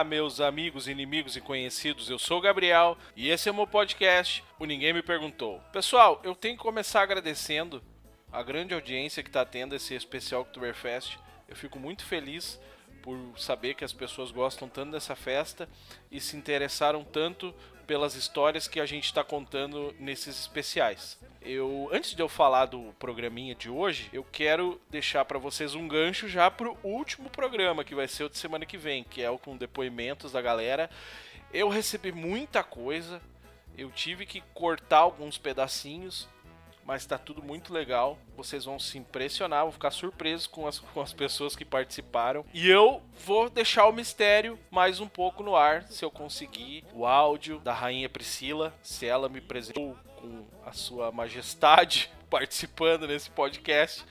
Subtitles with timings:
[0.00, 2.08] Olá, meus amigos, inimigos e conhecidos.
[2.08, 5.60] Eu sou o Gabriel e esse é o meu podcast, O Ninguém Me Perguntou.
[5.74, 7.82] Pessoal, eu tenho que começar agradecendo
[8.32, 11.18] a grande audiência que está tendo esse especial Oktoberfest.
[11.46, 12.58] Eu fico muito feliz
[13.02, 15.68] por saber que as pessoas gostam tanto dessa festa
[16.10, 17.54] e se interessaram tanto
[17.90, 21.18] pelas histórias que a gente está contando nesses especiais.
[21.42, 25.88] Eu, antes de eu falar do programinha de hoje, eu quero deixar para vocês um
[25.88, 29.28] gancho já pro último programa que vai ser o de semana que vem, que é
[29.28, 30.88] o com depoimentos da galera.
[31.52, 33.20] Eu recebi muita coisa,
[33.76, 36.28] eu tive que cortar alguns pedacinhos,
[36.90, 38.18] mas tá tudo muito legal.
[38.36, 42.44] Vocês vão se impressionar, vão ficar surpresos com as, com as pessoas que participaram.
[42.52, 47.06] E eu vou deixar o mistério mais um pouco no ar, se eu conseguir o
[47.06, 54.04] áudio da Rainha Priscila, se ela me apresentou com a sua majestade participando nesse podcast.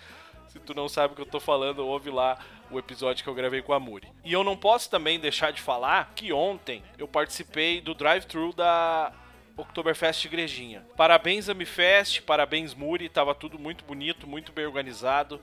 [0.48, 2.40] Se tu não sabe o que eu tô falando, ouve lá
[2.72, 4.08] o episódio que eu gravei com a Muri.
[4.24, 9.12] E eu não posso também deixar de falar que ontem eu participei do drive-thru da
[9.60, 10.86] Oktoberfest Igrejinha.
[10.96, 15.40] Parabéns Amifest, parabéns Muri, tava tudo muito bonito, muito bem organizado.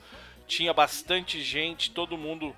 [0.47, 2.57] Tinha bastante gente, todo mundo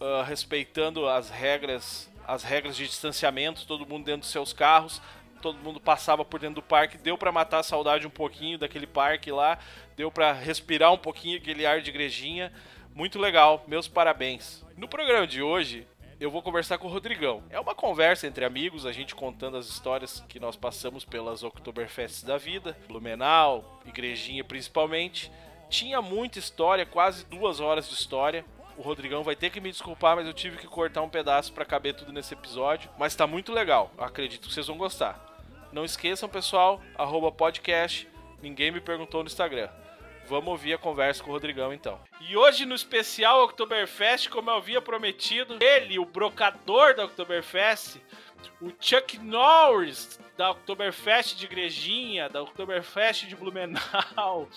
[0.00, 5.02] uh, respeitando as regras, as regras de distanciamento, todo mundo dentro dos seus carros.
[5.42, 8.86] Todo mundo passava por dentro do parque, deu para matar a saudade um pouquinho daquele
[8.86, 9.58] parque lá,
[9.96, 12.52] deu para respirar um pouquinho aquele ar de igrejinha.
[12.94, 14.64] Muito legal, meus parabéns.
[14.76, 15.86] No programa de hoje,
[16.20, 17.42] eu vou conversar com o Rodrigão.
[17.48, 22.22] É uma conversa entre amigos, a gente contando as histórias que nós passamos pelas Oktoberfests
[22.22, 25.32] da vida, Blumenau, Igrejinha principalmente.
[25.70, 28.44] Tinha muita história, quase duas horas de história.
[28.76, 31.64] O Rodrigão vai ter que me desculpar, mas eu tive que cortar um pedaço para
[31.64, 32.90] caber tudo nesse episódio.
[32.98, 35.26] Mas tá muito legal, acredito que vocês vão gostar.
[35.72, 38.06] Não esqueçam, pessoal, arroba podcast,
[38.42, 39.70] ninguém me perguntou no Instagram.
[40.30, 42.00] Vamos ouvir a conversa com o Rodrigão então.
[42.20, 47.96] E hoje no especial Oktoberfest, como eu havia prometido, ele, o brocador da Oktoberfest,
[48.62, 54.48] o Chuck Norris da Oktoberfest de Igrejinha, da Oktoberfest de Blumenau,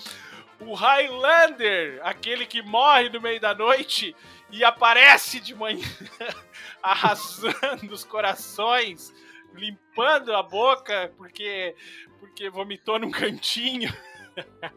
[0.60, 4.16] o Highlander, aquele que morre no meio da noite
[4.52, 5.88] e aparece de manhã
[6.84, 9.12] arrasando os corações,
[9.56, 11.76] limpando a boca porque
[12.20, 13.92] porque vomitou num cantinho.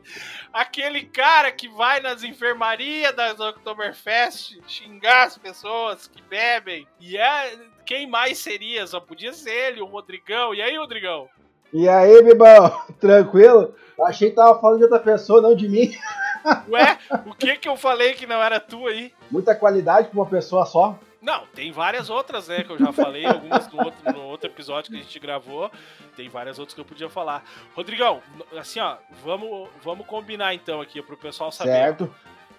[0.52, 6.86] Aquele cara que vai nas enfermarias das Oktoberfest xingar as pessoas que bebem.
[7.00, 7.58] E é.
[7.84, 8.86] Quem mais seria?
[8.86, 10.52] Só podia ser ele, o Rodrigão.
[10.54, 11.28] E aí, Rodrigão?
[11.72, 12.80] E aí, Bibão?
[12.98, 13.74] Tranquilo?
[14.02, 15.92] Achei que tava falando de outra pessoa, não de mim.
[16.68, 19.12] Ué, o que que eu falei que não era tu aí?
[19.30, 20.98] Muita qualidade pra uma pessoa só.
[21.26, 22.62] Não, tem várias outras, né?
[22.62, 25.68] Que eu já falei, algumas no outro, no outro episódio que a gente gravou.
[26.14, 27.42] Tem várias outras que eu podia falar.
[27.74, 28.22] Rodrigão,
[28.56, 31.72] assim, ó, vamos, vamos combinar então aqui pro pessoal saber.
[31.72, 32.14] Certo.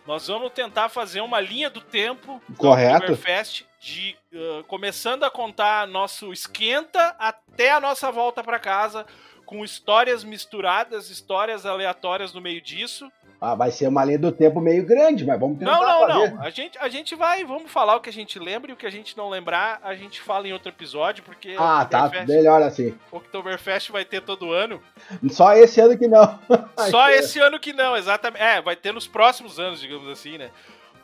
[0.06, 3.08] Nós vamos tentar fazer uma linha do tempo Correto.
[3.08, 9.06] do Oktoberfest, de uh, começando a contar nosso esquenta até a nossa volta para casa,
[9.48, 13.10] com histórias misturadas, histórias aleatórias no meio disso.
[13.40, 16.32] Ah, vai ser uma linha do tempo meio grande, mas vamos tentar Não, não, fazer.
[16.34, 16.42] não.
[16.44, 18.86] A gente, a gente vai, vamos falar o que a gente lembra e o que
[18.86, 22.12] a gente não lembrar, a gente fala em outro episódio, porque Ah, tá.
[22.28, 22.94] Melhor assim.
[23.12, 24.82] Oktoberfest vai ter todo ano.
[25.30, 26.38] Só esse ano que não.
[26.92, 28.42] Só esse ano que não, exatamente.
[28.44, 30.50] É, vai ter nos próximos anos, digamos assim, né?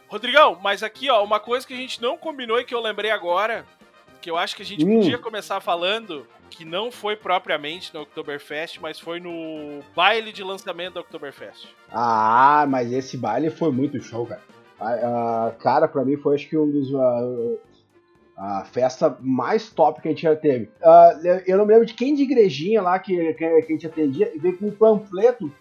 [0.07, 3.09] Rodrigão, mas aqui, ó, uma coisa que a gente não combinou e que eu lembrei
[3.11, 3.65] agora,
[4.21, 4.97] que eu acho que a gente Hum.
[4.99, 10.93] podia começar falando, que não foi propriamente no Oktoberfest, mas foi no baile de lançamento
[10.93, 11.67] do Oktoberfest.
[11.91, 14.41] Ah, mas esse baile foi muito show, cara.
[14.79, 16.93] Ah, ah, cara, pra mim foi acho que um dos.
[16.93, 17.55] ah,
[18.35, 20.69] a festa mais top que a gente já teve.
[20.83, 23.87] Ah, eu não me lembro de quem de igrejinha lá que, que, que a gente
[23.87, 25.51] atendia e veio com um panfleto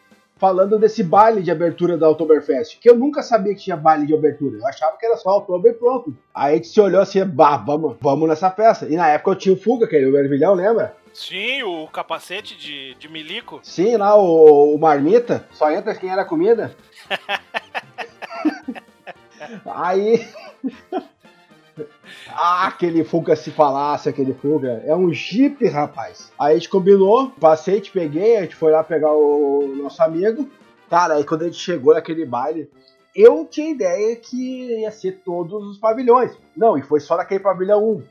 [0.43, 2.81] falando desse baile de abertura da Oktoberfest.
[2.81, 4.59] Que eu nunca sabia que tinha baile de abertura.
[4.59, 6.13] Eu achava que era só Oktober e pronto.
[6.35, 8.89] Aí a gente se olhou assim, bah, vamos, vamos nessa festa.
[8.89, 10.97] E na época eu tinha o Fuga, que era o ervilhão, lembra?
[11.15, 13.61] Sim, o capacete de, de milico.
[13.63, 16.75] Sim, lá o, o Marmita, só entra quem era comida.
[19.65, 20.27] Aí.
[22.29, 24.83] Ah, aquele Fuga se falasse, aquele Fuga.
[24.87, 26.33] É um Jeep, rapaz.
[26.39, 30.51] Aí a gente combinou, passei, te peguei, a gente foi lá pegar o nosso amigo.
[30.89, 32.71] Cara, aí quando a gente chegou naquele baile,
[33.15, 36.33] eu tinha ideia que ia ser todos os pavilhões.
[36.57, 38.03] Não, e foi só naquele pavilhão 1.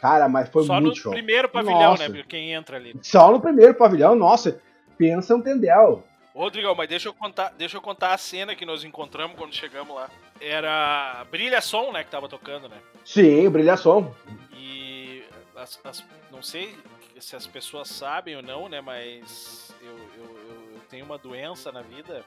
[0.00, 1.12] Cara, mas foi Só muito no show.
[1.12, 2.08] primeiro pavilhão, Nossa.
[2.08, 2.24] né?
[2.28, 2.92] Quem entra ali.
[3.02, 4.60] Só no primeiro pavilhão, nossa,
[4.98, 6.02] pensa um tendel.
[6.34, 9.94] Rodrigão, mas deixa eu contar, deixa eu contar a cena que nós encontramos quando chegamos
[9.94, 10.10] lá.
[10.42, 12.76] Era Brilha Som, né, que tava tocando, né?
[13.04, 14.14] Sim, brilhação.
[14.52, 15.24] E
[15.56, 16.76] as- as- não sei
[17.20, 18.80] se as pessoas sabem ou não, né?
[18.80, 22.24] Mas eu, eu- eu- tenho uma doença na vida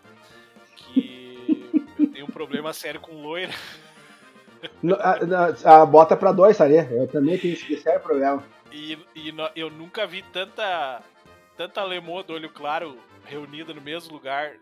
[0.76, 1.70] que
[2.00, 3.54] eu tenho um problema sério com loira.
[5.66, 6.76] a, a, bota pra dois, sabe?
[6.78, 8.44] Eu também tenho esse sério problema.
[8.72, 11.02] E, e no, eu nunca vi tanta,
[11.58, 14.54] tanta lemô do olho claro reunida no mesmo lugar.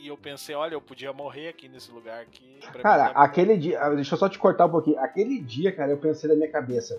[0.00, 2.22] E eu pensei, olha, eu podia morrer aqui nesse lugar.
[2.22, 3.20] Aqui, cara, tá...
[3.22, 3.78] aquele dia.
[3.80, 4.98] Ah, deixa eu só te cortar um pouquinho.
[4.98, 6.98] Aquele dia, cara, eu pensei na minha cabeça.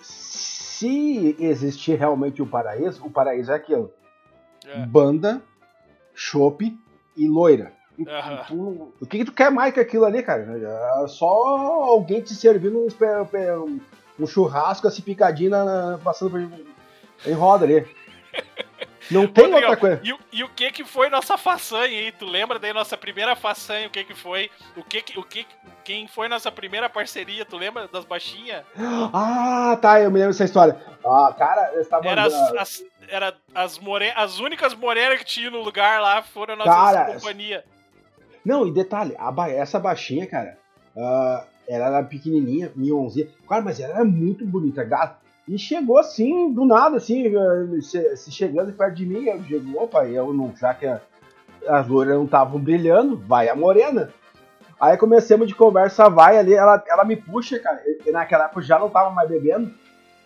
[0.00, 3.92] Se existir realmente o um paraíso, o paraíso é aquilo.
[4.66, 4.86] É.
[4.86, 5.42] Banda,
[6.14, 6.78] chope
[7.14, 7.72] e loira.
[7.98, 8.92] Uhum.
[9.00, 11.02] o que, que, tu quer mais que aquilo ali, cara?
[11.02, 13.80] É só alguém te servindo um,
[14.20, 17.84] um churrasco assim picadinho na, passando por, em roda ali.
[19.10, 20.00] Não tem outra coisa.
[20.04, 22.12] E, e, o que que foi nossa façanha aí?
[22.12, 23.86] Tu lembra daí nossa primeira façanha?
[23.86, 24.50] O que que foi?
[24.76, 25.46] O que que, o que
[25.84, 27.44] quem foi nossa primeira parceria?
[27.44, 28.64] Tu lembra das baixinhas?
[29.12, 30.76] Ah, tá, eu me lembro dessa história.
[31.04, 34.12] Ah, cara, estavam Era as, as, era as, more...
[34.14, 37.64] as únicas morenas que tinha no lugar lá foram a nossa cara, companhia.
[38.44, 39.50] Não, e detalhe, ba...
[39.50, 40.58] essa baixinha, cara,
[40.94, 43.28] uh, ela era pequenininha, mionzinha.
[43.48, 45.27] Cara, mas ela era muito bonita, gato.
[45.48, 50.04] E chegou assim, do nada, assim, eh, se, chegando perto de mim, eu digo, opa,
[50.04, 50.86] eu não, já que
[51.66, 54.12] as loiras não estavam brilhando, vai a morena.
[54.78, 58.78] Aí começamos de conversa, vai ali, ela, ela me puxa, cara, naquela época eu já
[58.78, 59.72] não tava mais bebendo,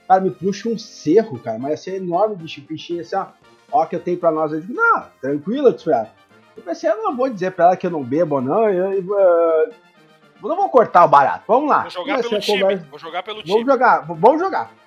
[0.09, 3.27] cara, me puxa um cerro, cara, mas assim, enorme, bicho, bichinho assim, ó,
[3.71, 4.53] ó, que eu tenho pra nós.
[4.53, 5.93] Eu digo, não, tranquilo, tio.
[6.57, 9.17] Eu pensei, eu não vou dizer pra ela que eu não bebo, não, eu, eu,
[10.43, 11.83] eu não vou cortar o barato, vamos lá.
[11.83, 13.53] Vou jogar Comecei pelo time, vou jogar pelo time.
[13.53, 14.82] Vamos jogar, vamos jogar.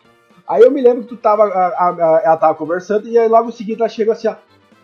[0.47, 3.49] Aí eu me lembro que tu tava, a, a, ela tava conversando e aí logo
[3.49, 4.35] em seguida ela chegou assim, ó.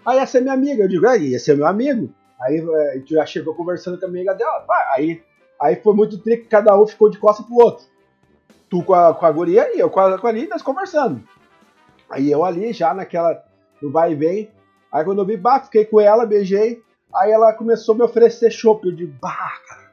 [0.06, 0.84] Aí essa é minha amiga.
[0.84, 2.13] Eu digo, é, esse é meu amigo.
[2.42, 4.66] Aí a gente já chegou conversando com a amiga dela.
[4.96, 5.22] Aí,
[5.62, 7.86] aí foi muito trick, cada um ficou de costa pro outro.
[8.69, 11.22] Tu com a, com a guria e eu com a, com a nós conversando.
[12.10, 13.44] Aí eu ali já naquela,
[13.81, 14.52] no vai e vem.
[14.92, 16.81] Aí quando eu vi, bah, fiquei com ela, beijei.
[17.14, 18.88] Aí ela começou a me oferecer chopp.
[18.88, 19.91] Eu digo, bah, cara.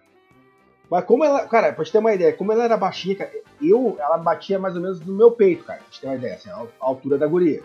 [0.91, 3.31] Mas como ela, cara, pra te ter uma ideia, como ela era baixinha, cara,
[3.61, 6.35] eu, ela batia mais ou menos no meu peito, cara, pra te ter uma ideia,
[6.35, 7.63] assim, a altura da guria.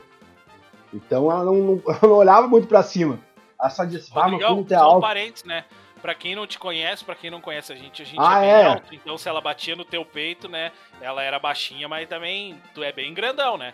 [0.93, 3.19] Então ela não, não, ela não olhava muito pra cima.
[3.59, 5.01] Ela só disse, ah, mas como tu é alto.
[5.01, 5.63] parentes, né?
[6.01, 8.41] Pra quem não te conhece, pra quem não conhece a gente, a gente ah, é
[8.41, 8.65] bem é?
[8.73, 12.83] alto, então se ela batia no teu peito, né, ela era baixinha, mas também tu
[12.83, 13.73] é bem grandão, né?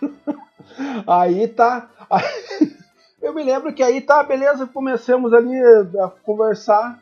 [1.08, 1.90] aí tá...
[3.20, 5.58] eu me lembro que aí tá, beleza, começamos ali
[5.98, 7.00] a conversar,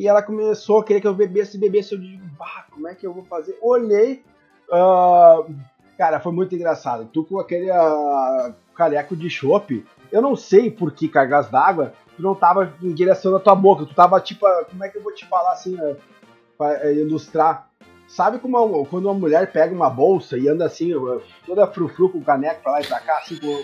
[0.00, 1.92] e ela começou a querer que eu bebesse, bebesse.
[1.92, 3.58] Eu digo, bah, como é que eu vou fazer?
[3.60, 4.24] Olhei,
[4.70, 5.54] uh,
[5.98, 7.04] cara, foi muito engraçado.
[7.12, 12.22] Tu com aquele uh, careco de chope, eu não sei por que cargas d'água, tu
[12.22, 15.12] não tava em direção da tua boca, tu tava tipo, como é que eu vou
[15.12, 15.94] te falar assim, uh,
[16.56, 17.68] pra uh, ilustrar?
[18.08, 20.92] Sabe como uma, quando uma mulher pega uma bolsa e anda assim,
[21.44, 23.62] toda frufru com o caneco pra lá e pra cá, assim, com...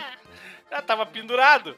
[0.72, 1.76] Já tava pendurado.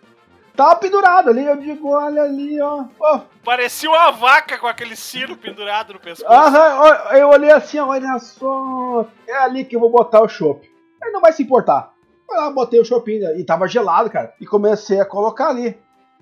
[0.57, 2.85] Tava pendurado ali, eu digo, olha ali, ó.
[3.01, 3.21] Oh.
[3.45, 6.31] Parecia uma vaca com aquele ciro pendurado no pescoço.
[6.31, 9.07] Aham, eu olhei assim, olha só.
[9.27, 10.71] É ali que eu vou botar o chopp.
[11.03, 11.93] Aí não vai se importar.
[12.31, 14.35] Eu botei o chopinho e tava gelado, cara.
[14.41, 15.77] E comecei a colocar ali.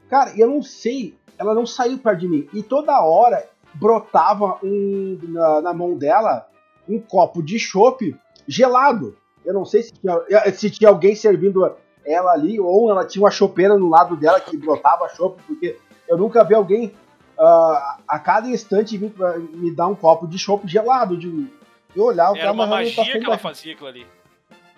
[0.08, 2.48] Cara, eu não sei, ela não saiu perto de mim.
[2.54, 6.48] E toda hora brotava um, na, na mão dela
[6.88, 8.16] um copo de chopp
[8.46, 9.16] gelado.
[9.44, 11.64] Eu não sei se tinha, se tinha alguém servindo
[12.08, 16.17] ela ali, ou ela tinha uma chopeira no lado dela que brotava chope, porque eu
[16.17, 16.94] nunca vi alguém
[17.38, 19.12] uh, a cada instante vir
[19.53, 21.17] me dar um copo de chope gelado.
[21.17, 21.46] De,
[21.94, 24.06] eu olhava Era uma magia que ela fazia aquilo ali.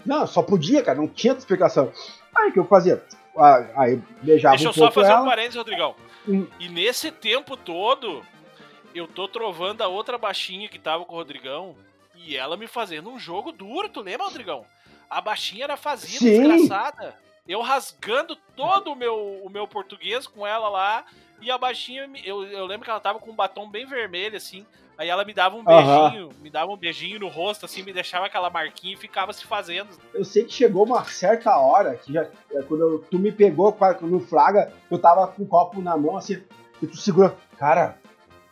[0.05, 1.93] Não, só podia, cara, não tinha explicação.
[2.35, 3.03] Aí que eu fazia?
[3.37, 5.23] Ah, aí beijava Deixa um eu só fazer ela.
[5.23, 5.95] um parênteses, Rodrigão.
[6.29, 6.47] Hum.
[6.59, 8.23] E nesse tempo todo,
[8.95, 11.77] eu tô trovando a outra baixinha que tava com o Rodrigão
[12.15, 14.65] e ela me fazendo um jogo duro, tu lembra, Rodrigão?
[15.11, 16.41] A baixinha era fazida, Sim.
[16.41, 17.17] desgraçada.
[17.47, 21.05] Eu rasgando todo o meu, o meu português com ela lá.
[21.43, 24.65] E a baixinha, eu, eu lembro que ela tava com um batom bem vermelho, assim.
[25.01, 26.33] Aí ela me dava um beijinho, uhum.
[26.43, 29.89] me dava um beijinho no rosto, assim, me deixava aquela marquinha e ficava se fazendo.
[30.13, 33.75] Eu sei que chegou uma certa hora, que já, é, quando eu, tu me pegou
[34.03, 36.43] no flaga, eu tava com um copo na mão, assim,
[36.83, 37.35] e tu segurou.
[37.57, 37.97] Cara,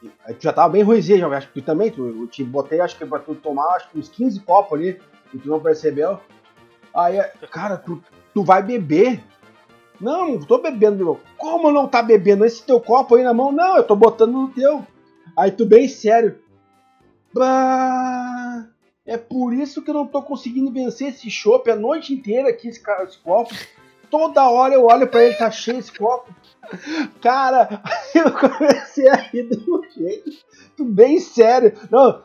[0.00, 2.96] tu já tava bem ruimzinho, eu acho que tu também, tu, eu te botei, acho
[2.96, 4.98] que pra tu tomar, acho que uns 15 copos ali,
[5.34, 6.18] e tu não percebeu.
[6.99, 8.02] Aí, cara, tu,
[8.35, 9.23] tu vai beber.
[10.00, 11.21] Não, tô bebendo, meu.
[11.37, 12.45] Como não tá bebendo?
[12.45, 13.52] Esse teu copo aí na mão?
[13.52, 14.85] Não, eu tô botando no teu.
[15.37, 16.40] Aí tu bem sério.
[17.33, 18.67] Bah,
[19.07, 22.69] é por isso que eu não tô conseguindo vencer esse chopp a noite inteira aqui,
[22.69, 23.55] esse, esse copo.
[24.11, 26.35] Toda hora eu olho para ele, tá cheio esse copo.
[27.21, 27.81] Cara,
[28.12, 30.31] eu comecei a rir um jeito.
[30.76, 31.75] Tu bem sério.
[31.90, 32.25] Não,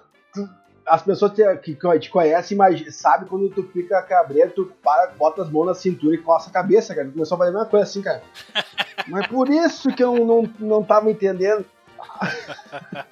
[0.85, 2.57] as pessoas que te conhecem
[2.91, 6.53] sabem quando tu fica cabreiro, tu para, bota as mãos na cintura e coça a
[6.53, 7.09] cabeça, cara.
[7.09, 8.23] Começou a fazer a mesma coisa assim, cara.
[9.07, 11.65] Mas por isso que eu não, não tava entendendo.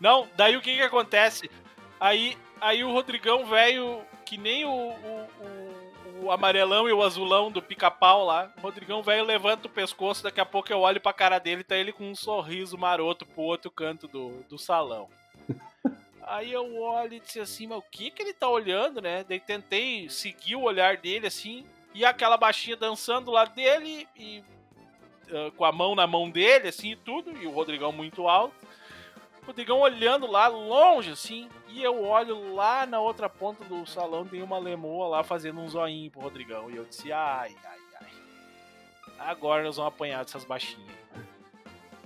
[0.00, 1.50] Não, daí o que que acontece?
[1.98, 7.50] Aí, aí o Rodrigão, velho, que nem o, o, o, o amarelão e o azulão
[7.50, 8.48] do pica-pau lá.
[8.58, 11.76] O Rodrigão, velho, levanta o pescoço, daqui a pouco eu olho pra cara dele, tá
[11.76, 15.08] ele com um sorriso maroto pro outro canto do, do salão.
[16.28, 19.24] Aí eu olho e disse assim, mas o que que ele tá olhando, né?
[19.24, 24.44] Daí tentei seguir o olhar dele assim, e aquela baixinha dançando lá dele e
[25.30, 28.54] uh, com a mão na mão dele, assim e tudo, e o Rodrigão muito alto.
[29.42, 34.26] O Rodrigão olhando lá longe, assim, e eu olho lá na outra ponta do salão,
[34.26, 36.70] tem uma lemoa lá fazendo um zoinho pro Rodrigão.
[36.70, 38.08] E eu disse, ai, ai, ai.
[39.18, 40.94] Agora nós vamos apanhar dessas baixinhas.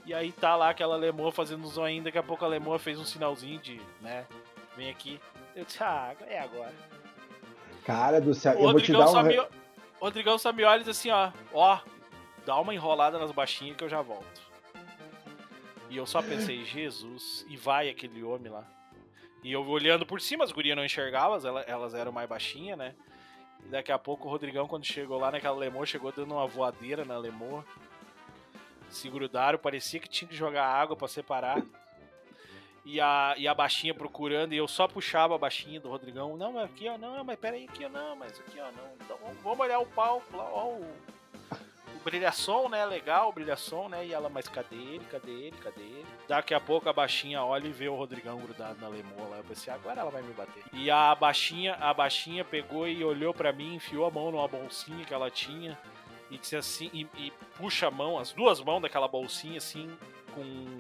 [0.05, 2.99] E aí tá lá aquela lemoa fazendo um zoinho, daqui a pouco a lemoa fez
[2.99, 4.27] um sinalzinho de, né,
[4.77, 5.21] vem aqui.
[5.55, 6.75] Eu disse, ah, é agora.
[7.85, 9.27] Cara do céu, O eu vou te Rodrigão, dar um.
[9.27, 9.49] me, o
[10.01, 11.79] Rodrigão e diz assim, ó, ó,
[12.45, 14.43] dá uma enrolada nas baixinhas que eu já volto.
[15.89, 18.65] E eu só pensei, Jesus, e vai aquele homem lá.
[19.45, 22.95] E eu olhando por cima, as gurias não enxergavam, elas, elas eram mais baixinhas, né?
[23.65, 27.05] E daqui a pouco o Rodrigão, quando chegou lá naquela lemoa, chegou dando uma voadeira
[27.05, 27.65] na lemoa.
[28.93, 31.63] Se grudaram, parecia que tinha que jogar água pra separar.
[32.85, 36.37] E a, e a baixinha procurando, e eu só puxava a baixinha do Rodrigão.
[36.37, 38.93] Não, mas aqui, ó, não, mas pera aí, aqui, ó, não, mas aqui, ó, não.
[39.01, 42.85] Então, vamos- olhar o palco lá, ó, o, o brilhação, né?
[42.85, 44.05] Legal, o brilhação, né?
[44.05, 45.05] E ela, mas cadê ele?
[45.11, 45.57] Cadê ele?
[45.59, 46.07] Cadê ele?
[46.27, 49.37] Daqui a pouco a baixinha olha e vê o Rodrigão grudado na lemoa lá.
[49.37, 50.65] Eu pensei, agora ela vai me bater.
[50.73, 55.05] E a baixinha, a baixinha pegou e olhou pra mim, enfiou a mão numa bolsinha
[55.05, 55.79] que ela tinha
[56.33, 59.95] e disse assim, e, e puxa a mão, as duas mãos daquela bolsinha assim,
[60.35, 60.77] com.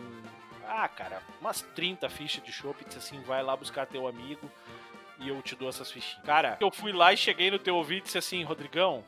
[0.66, 4.50] Ah, cara, umas 30 fichas de chopp disse assim: vai lá buscar teu amigo
[5.18, 6.25] e eu te dou essas fichinhas.
[6.25, 9.04] Cara, eu fui lá e cheguei no teu ouvido e disse assim: Rodrigão,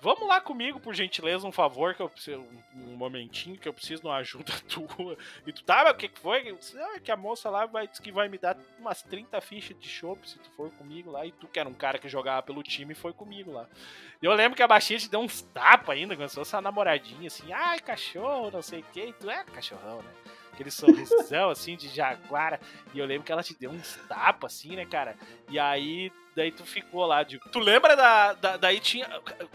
[0.00, 2.44] vamos lá comigo, por gentileza, um favor, que eu preciso.
[2.74, 5.16] Um momentinho que eu preciso de uma ajuda tua.
[5.46, 6.50] E tu, tá, mas o que que foi?
[6.50, 9.40] Eu disse, ah, que a moça lá vai, disse que vai me dar umas 30
[9.40, 11.24] fichas de chopp se tu for comigo lá.
[11.24, 13.68] E tu, que era um cara que jogava pelo time, foi comigo lá.
[14.20, 17.52] E eu lembro que a baixinha te deu uns tapas ainda, fosse uma namoradinha, assim,
[17.52, 19.00] ai, cachorro, não sei o que.
[19.00, 20.10] E tu é cachorrão, né?
[20.60, 22.60] Aquele sorrisão, assim, de jaguara.
[22.92, 25.16] E eu lembro que ela te deu uns tapas, assim, né, cara?
[25.48, 27.38] E aí, daí tu ficou lá, de...
[27.50, 29.08] Tu lembra da, da- Daí tinha...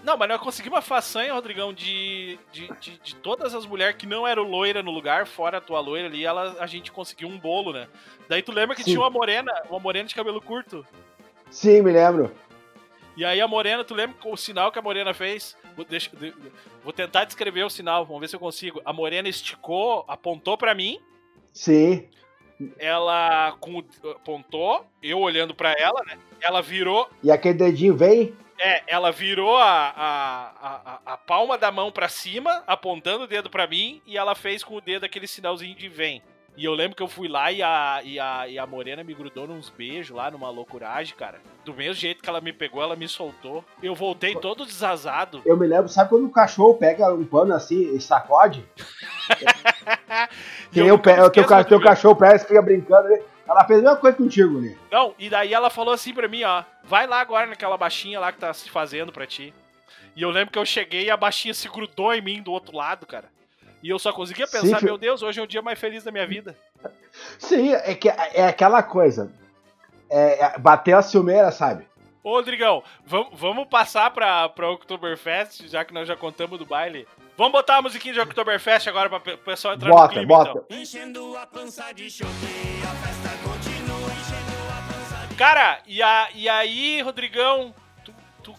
[0.03, 4.07] Não, mas nós conseguimos uma façanha, Rodrigão, de, de, de, de todas as mulheres que
[4.07, 7.37] não eram loira no lugar, fora a tua loira ali, ela, a gente conseguiu um
[7.37, 7.87] bolo, né?
[8.27, 8.89] Daí tu lembra que Sim.
[8.93, 10.83] tinha uma morena, uma morena de cabelo curto?
[11.51, 12.33] Sim, me lembro.
[13.15, 15.55] E aí a morena, tu lembra o sinal que a morena fez?
[15.75, 16.33] Vou, deixa- de-
[16.83, 18.81] vou tentar descrever o sinal, vamos ver se eu consigo.
[18.85, 20.99] A morena esticou, apontou pra mim,
[21.53, 22.07] Sim.
[22.77, 26.17] ela com, apontou, eu olhando pra ela, né?
[26.41, 28.33] Ela virou, E aquele dedinho vem?
[28.57, 33.49] é, ela virou a, a, a, a palma da mão pra cima, apontando o dedo
[33.49, 36.21] pra mim, e ela fez com o dedo aquele sinalzinho de vem.
[36.57, 39.13] E eu lembro que eu fui lá e a, e a, e a morena me
[39.13, 41.41] grudou nos beijos lá, numa loucuragem, cara.
[41.65, 43.63] Do mesmo jeito que ela me pegou, ela me soltou.
[43.83, 45.41] Eu voltei todo desazado.
[45.45, 48.63] Eu me lembro, sabe quando o cachorro pega um pano assim e sacode?
[50.73, 53.21] E eu o teu, ca- teu cachorro parece que fica brincando ali.
[53.47, 54.75] Ela fez a mesma coisa contigo, né?
[54.91, 56.63] Não, e daí ela falou assim pra mim, ó.
[56.83, 59.53] Vai lá agora naquela baixinha lá que tá se fazendo pra ti.
[60.15, 62.75] E eu lembro que eu cheguei e a baixinha se grudou em mim do outro
[62.75, 63.29] lado, cara.
[63.85, 66.03] E eu só conseguia Sim, pensar, fi- meu Deus, hoje é o dia mais feliz
[66.03, 66.57] da minha vida.
[67.37, 69.31] Sim, é, que, é aquela coisa.
[70.09, 71.87] É, é, bateu a ciumeira, sabe?
[72.23, 77.07] Ô, Rodrigão, vam- vamos passar pra, pra Oktoberfest, já que nós já contamos do baile.
[77.37, 80.49] Vamos botar a musiquinha de Oktoberfest agora pra o pessoal entrar no Bota, clima, bota.
[80.65, 80.79] então.
[80.79, 86.29] Enchendo a pança de chope, a festa continua enchendo a pança de Cara, e, a,
[86.33, 87.71] e aí, Rodrigão,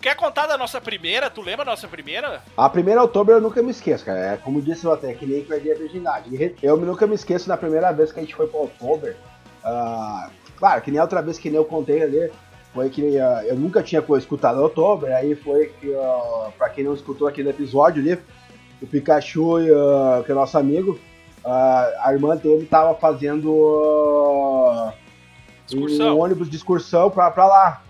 [0.06, 1.28] quer contar da nossa primeira?
[1.28, 2.40] Tu lembra da nossa primeira?
[2.56, 4.34] A primeira outubro eu nunca me esqueço, cara.
[4.34, 6.54] É como disse eu até, que nem perdi a virgindade.
[6.62, 9.16] Eu nunca me esqueço da primeira vez que a gente foi pro outubro.
[9.64, 12.30] Ah, claro, que nem a outra vez que nem eu contei ali.
[12.72, 15.12] Foi que ah, eu nunca tinha escutado outubro.
[15.12, 18.16] Aí foi que, ah, pra quem não escutou aquele episódio ali,
[18.80, 21.00] o Pikachu, ah, que é nosso amigo,
[21.44, 23.50] a irmã dele tava fazendo
[25.74, 27.82] um ônibus de excursão pra, pra lá.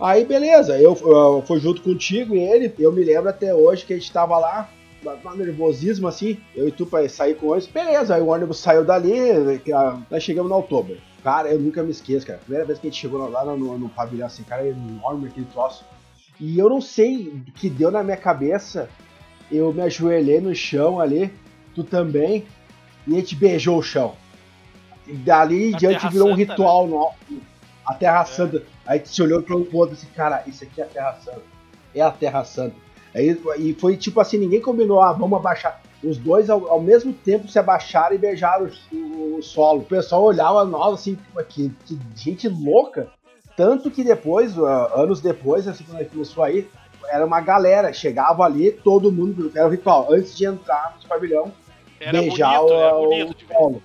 [0.00, 3.92] Aí beleza, eu, eu fui junto contigo e ele, eu me lembro até hoje que
[3.92, 4.68] a gente tava lá,
[5.24, 8.58] na nervosismo assim, eu e tu pra sair com o ônibus, beleza, aí o ônibus
[8.58, 9.12] saiu dali,
[9.74, 10.96] ah, nós chegamos no outubro.
[11.22, 12.38] Cara, eu nunca me esqueço, cara.
[12.38, 15.28] Primeira vez que a gente chegou lá no, no, no pavilhão assim, cara, é enorme
[15.28, 15.84] aquele troço.
[16.40, 18.88] E eu não sei o que deu na minha cabeça.
[19.50, 21.32] Eu me ajoelhei no chão ali,
[21.74, 22.44] tu também,
[23.06, 24.14] e a gente beijou o chão.
[25.06, 26.44] E dali em A diante virou um né?
[26.44, 27.10] ritual no,
[27.84, 28.24] a Terra É.
[28.24, 28.62] Santa.
[28.88, 31.42] Aí se olhou para pro outro assim, cara, isso aqui é a Terra Santa.
[31.94, 32.74] É a Terra Santa.
[33.14, 35.80] Aí, e foi tipo assim, ninguém combinou, ah, vamos abaixar.
[36.02, 39.80] Os dois ao, ao mesmo tempo se abaixaram e beijaram o, o- o solo.
[39.80, 43.08] O pessoal olhava nós assim, "Pô, que, que gente louca.
[43.56, 46.66] Tanto que depois, ah, anos depois, assim, quando a gente começou aí,
[47.10, 51.52] era uma galera, chegava ali, todo mundo, era o ritual, antes de entrar no pavilhão,
[52.00, 53.54] Era beijar bonito, o, era o bonito de ver.
[53.54, 53.82] solo.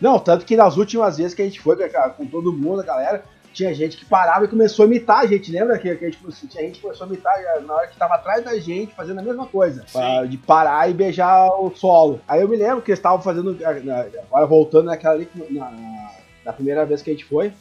[0.00, 2.84] Não, tanto que nas últimas vezes que a gente foi cara, com todo mundo, a
[2.84, 3.24] galera,
[3.58, 5.50] tinha gente que parava e começou a imitar a gente.
[5.50, 7.34] Lembra que, que a gente, tinha gente que começou a imitar
[7.66, 9.84] na hora que tava atrás da gente, fazendo a mesma coisa.
[9.92, 12.20] Pra- de parar e beijar o solo.
[12.28, 13.52] Aí eu me lembro que eles estavam fazendo.
[13.84, 16.10] na- Agora voltando naquela ali, na, na-
[16.44, 17.52] na primeira vez que a gente foi.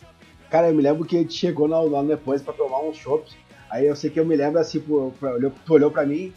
[0.51, 3.35] Cara, eu me lembro que a gente chegou lá lá depois pra tomar uns chopps.
[3.69, 6.31] Aí eu sei que eu me lembro assim, olhou- tu olhou pra mim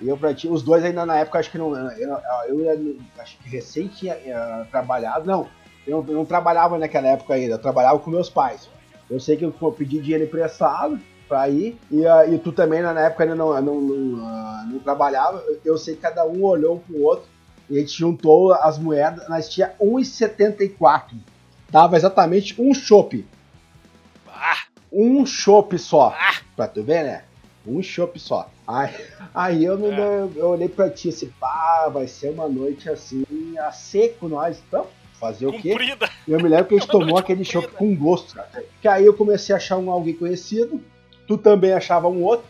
[0.00, 0.46] e eu pra ti.
[0.48, 1.74] Os dois ainda na época acho que não.
[1.74, 2.10] Eu,
[2.48, 5.26] eu, eu acho que recém tinha eh, trabalhado.
[5.26, 5.48] Não,
[5.86, 8.68] eu, eu não trabalhava naquela época ainda, eu trabalhava com meus pais.
[9.10, 10.98] Eu sei que eu pedi dinheiro emprestado
[11.28, 14.78] pra ir, e, ah, e tu também na época ainda não, não, não, ah, não
[14.78, 15.42] trabalhava.
[15.46, 17.26] Eu, eu sei que cada um olhou pro outro
[17.70, 21.02] e a gente juntou as moedas, nós tinha 1,74.
[21.70, 23.26] Dava exatamente um chopp.
[24.26, 24.56] Ah,
[24.92, 26.14] Um chopp só.
[26.18, 27.24] ah, Pra tu ver, né?
[27.66, 28.48] Um chopp só.
[28.66, 28.94] Aí,
[29.34, 30.28] aí eu, não, É.
[30.36, 33.24] eu olhei pra ti assim, pá, vai ser uma noite assim,
[33.58, 34.58] a seco nós.
[34.66, 34.86] Então,
[35.18, 35.72] fazer o quê?
[36.26, 38.64] Eu me lembro que a gente tomou aquele chopp com gosto, cara.
[38.80, 40.80] Que aí eu comecei a achar um alguém conhecido,
[41.26, 42.46] tu também achava um outro.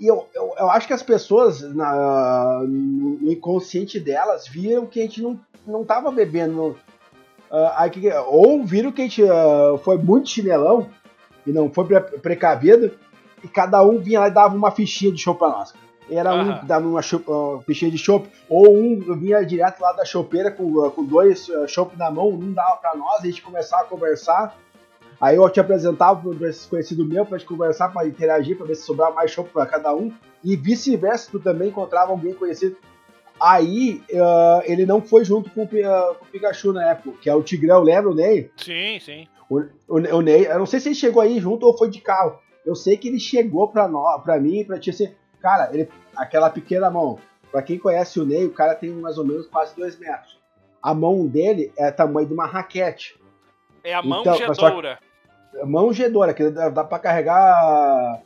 [0.00, 5.02] E eu, eu, eu acho que as pessoas, na- no inconsciente delas, viram que a
[5.02, 6.76] gente não, não tava bebendo.
[7.90, 10.88] que- ou viram que a gente ah, foi muito chinelão
[11.46, 12.92] e não foi pre- precavido,
[13.42, 15.74] e cada um vinha lá e dava uma fichinha de chopp pra nós.
[16.10, 16.58] Era um Aham.
[16.60, 20.84] que dava uma ah, fichinha de chopp, ou um vinha direto lá da chopeira com,
[20.84, 23.86] ah, com dois uh, chopp na mão, um dava pra nós, a gente começava a
[23.86, 24.56] conversar.
[25.20, 28.76] Aí eu te apresentava para esse conhecido meu pra gente conversar, pra interagir, pra ver
[28.76, 30.12] se sobrava mais chopp pra cada um.
[30.44, 32.76] E vice-versa, tu também encontrava alguém conhecido.
[33.40, 37.34] Aí ah, ele não foi junto com ah, com o Pikachu na época, que é
[37.34, 38.50] o Tigrão, lembra o Ney?
[38.56, 39.28] Sim, sim.
[39.50, 42.00] O, o, o Ney, eu não sei se ele chegou aí junto ou foi de
[42.00, 42.38] carro.
[42.64, 45.88] Eu sei que ele chegou pra, nós, pra mim e pra ti assim, cara, ele,
[46.16, 47.18] aquela pequena mão.
[47.50, 50.38] Pra quem conhece o Ney, o cara tem mais ou menos quase dois metros.
[50.82, 53.18] A mão dele é tamanho de uma raquete.
[53.82, 54.98] É a mão Então, mas só gedora.
[55.64, 58.20] Mão gedora, que dá, dá pra carregar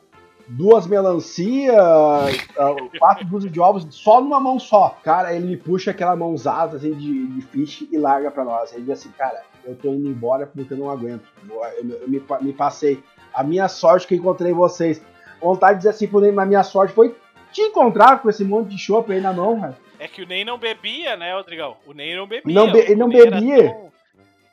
[0.48, 2.26] duas melancia, ah,
[2.98, 4.96] quatro dúzias de ovos só numa mão só.
[5.02, 8.72] Cara, ele me puxa aquela mãozada assim, de, de fish e larga pra nós.
[8.72, 11.22] Ele diz assim, cara, eu tô indo embora porque eu não aguento.
[11.48, 13.02] Eu, eu- eu me, me passei.
[13.32, 15.00] A minha sorte que eu encontrei vocês.
[15.42, 17.14] Vontade de dizer assim pro Ney, mas minha sorte foi
[17.52, 19.76] te encontrar com esse monte de chopp aí na mão, cara.
[19.98, 21.76] É que o Ney não bebia, né, Rodrigão?
[21.86, 22.54] O Ney não bebia.
[22.54, 23.70] Não be- ele não bebia.
[23.70, 23.92] tão-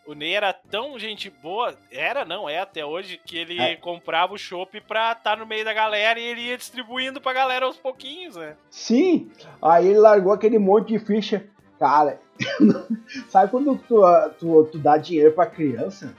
[0.07, 3.75] O Ney era tão gente boa, era, não, é até hoje, que ele É.
[3.75, 7.65] comprava o chopp pra estar no meio da galera e ele ia distribuindo pra galera
[7.67, 8.55] aos pouquinhos, né?
[8.71, 9.29] Sim,
[9.61, 11.45] aí ele largou aquele monte de ficha.
[11.79, 12.19] Cara,
[13.29, 14.01] sabe quando tu,
[14.39, 16.13] tu, tu dá dinheiro pra criança?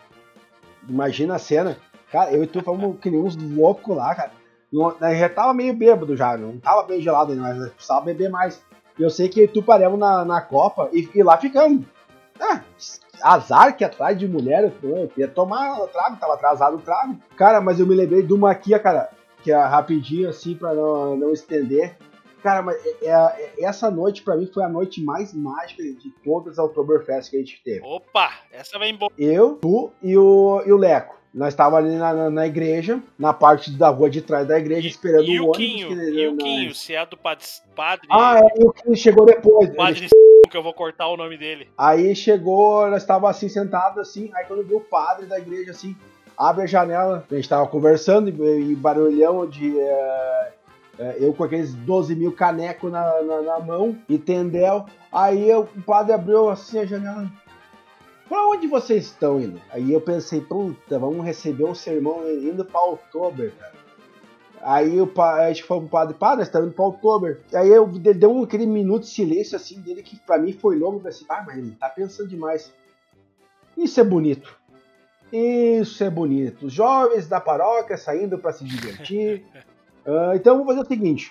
[0.88, 1.76] Imagina a cena.
[2.10, 4.32] Cara, eu e tu fomos que nem uns loucos lá, cara.
[4.72, 8.62] Nós já tava meio bêbado já, não tava bem gelado ainda, mas precisava beber mais.
[8.98, 11.84] Eu sei que eu e tu paramos na, na Copa e, e lá ficamos.
[12.40, 12.62] Ah,
[13.22, 17.16] azar que atrás de mulher, eu, eu ia tomar o trago, tava atrasado o trago.
[17.36, 19.10] Cara, mas eu me lembrei de uma aqui, cara,
[19.42, 21.96] que é rapidinho assim, pra não, não estender.
[22.42, 26.58] Cara, mas é- é- essa noite pra mim foi a noite mais mágica de todas
[26.58, 27.80] as Oktoberfest que a gente teve.
[27.84, 29.10] Opa, essa vem boa.
[29.18, 31.19] Eu, tu e o, e o Leco.
[31.32, 34.88] Nós estávamos ali na, na, na igreja, na parte da rua de trás da igreja,
[34.88, 35.56] esperando E o o ônibus.
[35.58, 37.44] Quinho, que- e o Quinho, se é do padre,
[37.76, 39.68] padre, Ah, é, e o Quinho chegou depois.
[39.68, 40.08] Ele padre
[40.50, 41.68] que eu vou cortar o nome dele.
[41.78, 45.94] Aí chegou, nós estávamos assim, sentados assim, aí quando viu o padre da igreja assim,
[46.36, 49.78] abre a janela, a gente tava conversando e, e barulhão de.
[50.98, 54.86] é, eu com aqueles 12 mil canecos na, na, na mão e tendel.
[55.12, 57.30] Aí o padre abriu assim a janela.
[58.30, 59.60] Pra onde vocês estão indo?
[59.70, 63.72] Aí eu pensei, puta, vamos receber um sermão indo pra Oktober, cara.
[64.62, 67.40] Aí o a gente falou pro padre, padre, nós estamos indo pra Oktober.
[67.52, 71.00] Aí eu, deu um, aquele minuto de silêncio assim dele que pra mim foi longo.
[71.00, 72.72] Pensei, ah, mas ele tá pensando demais.
[73.76, 74.56] Isso é bonito.
[75.32, 76.66] Isso é bonito.
[76.66, 79.44] Os jovens da paróquia saindo pra se divertir.
[80.06, 81.30] Ah, então eu vou fazer o seguinte: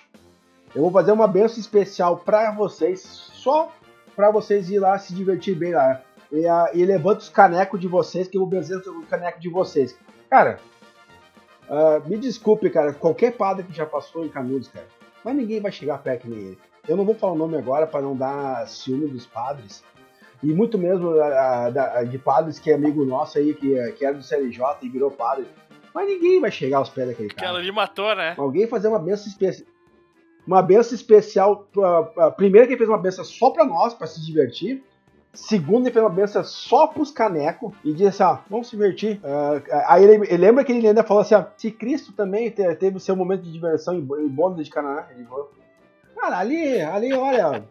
[0.72, 3.72] eu vou fazer uma benção especial pra vocês, só
[4.14, 6.00] pra vocês ir lá se divertir bem lá.
[6.32, 9.48] E, ah, e levanta os canecos de vocês, que eu vou benzer o caneco de
[9.48, 9.98] vocês.
[10.28, 10.58] Cara,
[11.68, 14.86] ah, me desculpe, cara, qualquer padre que já passou em Canudos, cara,
[15.24, 16.58] mas ninguém vai chegar perto que nem ele.
[16.88, 19.84] Eu não vou falar o nome agora pra não dar ciúme dos padres.
[20.42, 24.16] E muito mesmo ah, da- de padres que é amigo nosso aí, que, que era
[24.16, 25.46] do CLJ e virou padre.
[25.94, 27.42] Mas ninguém vai chegar aos pés daquele cara.
[27.48, 28.34] Aquela ali matou, né?
[28.38, 29.68] Alguém fazer uma benção especial.
[30.46, 31.68] uma benção especial.
[31.70, 34.82] pra- pra- primeiro que ele fez uma benção só pra nós, pra se divertir.
[35.32, 39.20] Segundo, ele fez uma benção só pros canecos e disse assim: ó, vamos se divertir.
[39.24, 39.60] Ah,
[39.94, 42.96] aí ele, ele lembra que ele ainda falou assim: ó, se Cristo também te- teve
[42.96, 45.52] o seu momento de diversão em, em Bônus de Canaã, ele falou.
[46.16, 47.62] Cara, ali, ali, olha.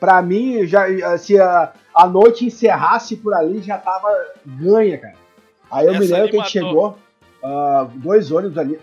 [0.00, 0.86] pra mim, já,
[1.18, 4.08] se a, a noite encerrasse por ali, já tava
[4.44, 5.14] ganha, cara.
[5.70, 6.70] Aí eu me Essa lembro ali que a gente matou.
[6.70, 6.98] chegou,
[7.42, 8.80] ah, dois ônibus ali.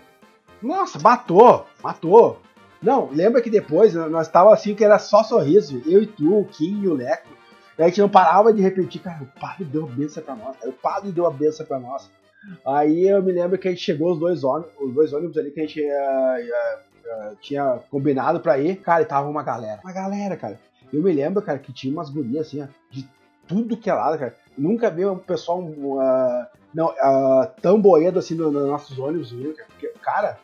[0.62, 2.40] Nossa, matou, matou.
[2.82, 5.82] Não, lembra que depois nós tava assim que era só sorriso.
[5.86, 7.30] Eu e tu, o Kim e o Leco.
[7.78, 10.70] A gente não parava de repetir, cara, o padre deu a benção pra nós, cara,
[10.70, 12.10] o padre deu a benção pra nós.
[12.66, 15.50] Aí eu me lembro que a gente chegou os dois ônibus, os dois ônibus ali
[15.52, 19.80] que a gente ah, ah, ah, tinha combinado pra ir, cara, e tava uma galera.
[19.84, 20.60] Uma galera, cara.
[20.92, 23.08] Eu me lembro, cara, que tinha umas gurias assim, ó, de
[23.48, 24.36] tudo que é lado, cara.
[24.58, 25.64] Nunca vi um pessoal
[26.00, 29.68] ah, não, ah, tão boedo assim nos no nossos ônibus, viu, cara?
[29.70, 30.38] Porque, cara,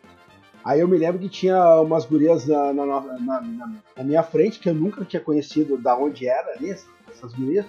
[0.63, 4.69] aí eu me lembro que tinha umas gurias na, na, na- na- minha frente que
[4.69, 6.75] eu nunca tinha conhecido da onde era ali,
[7.11, 7.65] essas gurias.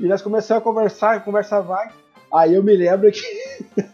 [0.00, 1.90] E nós começamos a conversar, conversa vai.
[2.32, 3.22] Aí eu me lembro que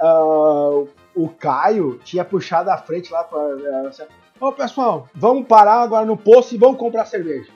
[0.00, 0.84] ah,
[1.14, 3.38] o Caio tinha puxado a frente lá pra.
[3.38, 4.02] ah, assim,
[4.40, 7.50] Ô pessoal, vamos parar agora no posto e vamos comprar cerveja.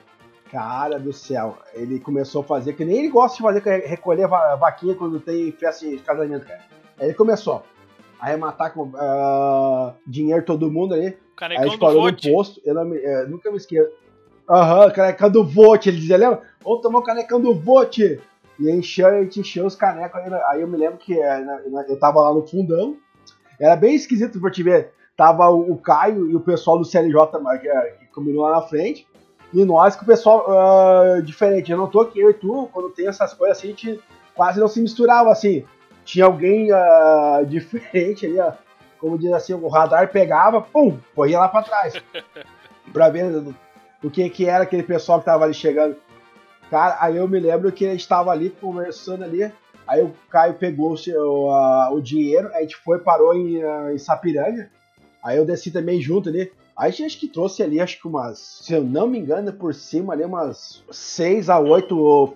[0.50, 4.28] Cara do céu, ele começou a fazer que nem ele gosta de fazer, é recolher
[4.28, 6.61] va- vaquinha quando tem festa de casamento, cara.
[6.98, 7.64] Aí ele começou
[8.20, 11.16] a arrematar com ah, dinheiro todo mundo ali.
[11.57, 13.90] Aí a gente parou no posto, eu não me- é, nunca me esqueço.
[14.48, 16.42] Aham, canecão do Vote, ele dizia, lembra?
[16.62, 18.20] Vamos tomar o canecão do Vote.
[18.59, 20.20] E encheu, a gente encheu os canecos.
[20.20, 22.96] Aí, aí eu me lembro que é, na- na- eu tava lá no fundão.
[23.59, 24.92] Era bem esquisito pra te ver.
[25.16, 28.62] Tava o, o Caio e o pessoal do CLJ que, é, que combinou lá na
[28.62, 29.07] frente.
[29.52, 31.70] E nós com o pessoal ah, diferente.
[31.72, 34.00] Eu não tô aqui, eu e tu, quando tem essas coisas assim, a gente
[34.35, 35.64] quase não se misturava assim.
[36.04, 38.52] Tinha alguém ah, diferente ali, ó.
[38.98, 41.94] Como diz assim, o radar pegava, pum, corria lá pra trás.
[42.92, 43.30] pra ver
[44.05, 45.97] o que que era aquele pessoal que tava ali chegando.
[46.71, 49.51] Cara, aí eu me lembro que a gente tava ali conversando ali.
[49.87, 53.93] Aí o Caio pegou o, seu, ah, o dinheiro, a gente foi, parou em, ah,
[53.93, 54.71] em Sapiranga.
[55.23, 56.53] Aí eu desci também junto ali.
[56.77, 59.75] Aí a gente que trouxe ali, acho que umas, se eu não me engano, por
[59.75, 62.35] cima ali, umas 6 a 8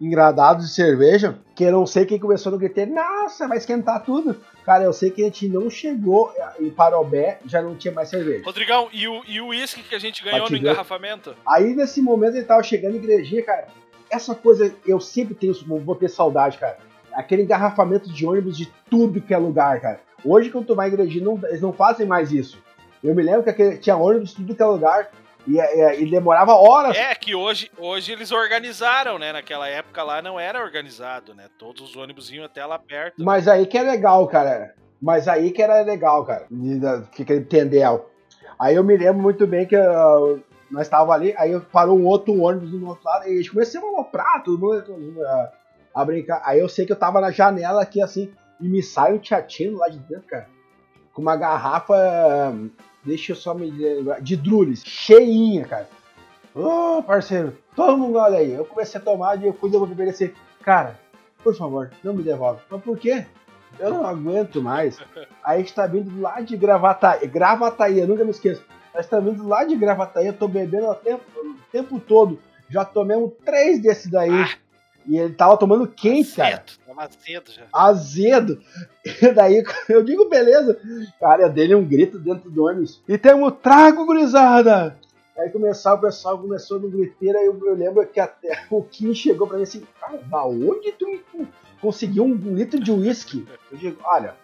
[0.00, 1.38] engradados de cerveja.
[1.54, 4.36] Que eu não sei quem começou no griteiro, nossa, vai esquentar tudo.
[4.64, 8.42] Cara, eu sei que a gente não chegou em Parobé, já não tinha mais cerveja.
[8.44, 11.34] Rodrigão, e o e o uísque que a gente ganhou no engarrafamento?
[11.46, 13.66] Aí nesse momento ele tava chegando em igrejinha, cara.
[14.10, 16.78] Essa coisa eu sempre tenho, vou ter saudade, cara.
[17.12, 20.00] Aquele engarrafamento de ônibus de tudo que é lugar, cara.
[20.24, 22.58] Hoje, quando tu vai em igrejinha, não- eles não fazem mais isso.
[23.02, 25.10] Eu me lembro que aquele, tinha ônibus de tudo que é lugar
[25.56, 26.96] e, e- e demorava horas.
[26.96, 29.32] É que hoje, hoje eles organizaram, né?
[29.32, 31.46] Naquela época lá não era organizado, né?
[31.58, 33.22] Todos os ônibus iam até lá perto.
[33.24, 34.74] Mas aí que é legal, cara.
[35.00, 36.46] Mas aí que era legal, cara.
[37.12, 38.10] Que aquele tendel.
[38.58, 40.36] Aí eu me lembro muito bem que ah,
[40.70, 43.82] nós estávamos ali, aí parou um outro ônibus do outro lado, e a gente começou
[43.82, 45.50] a aloprar, todo mundo todo mundo, ah,
[45.94, 46.42] a brincar.
[46.44, 49.78] Aí eu sei que eu tava na janela aqui assim, e me sai um tchatino
[49.78, 50.46] lá de dentro, cara,
[51.14, 52.52] com uma garrafa, ah,
[53.04, 55.88] deixa eu só me lembrar, de drules, cheinha, cara.
[56.54, 58.52] Ô, parceiro, toma um gole aí.
[58.52, 60.32] Eu comecei a tomar e eu fui devolver ele assim,
[60.62, 60.98] cara,
[61.42, 62.60] por favor, não me devolve.
[62.68, 63.24] Mas por quê?
[63.78, 64.98] Eu não aguento mais.
[65.44, 67.26] Aí a gente tá vindo lá de Gravataí.
[67.26, 68.62] Gravataí, eu nunca me esqueço.
[68.92, 72.38] Nós tá vindo lá de Gravataí, eu tô bebendo o tempo, o tempo todo.
[72.68, 74.30] Já tomamos três desses daí.
[74.30, 74.56] Ah.
[75.10, 76.62] E ele tava tomando quente, cara.
[76.64, 77.62] Cedo, tava cedo já.
[77.72, 78.62] Azedo.
[79.04, 80.78] E daí eu digo, beleza.
[81.18, 83.02] Cara, dele um grito dentro do ônibus.
[83.08, 84.96] E temos trago, gurizada!
[85.36, 89.12] Aí começar, o pessoal começou no griteiro, aí eu, eu lembro que até o Kim
[89.12, 91.20] chegou pra mim assim, cara, da onde tu me
[91.80, 93.44] conseguiu um litro de uísque?
[93.72, 94.36] Eu digo, olha,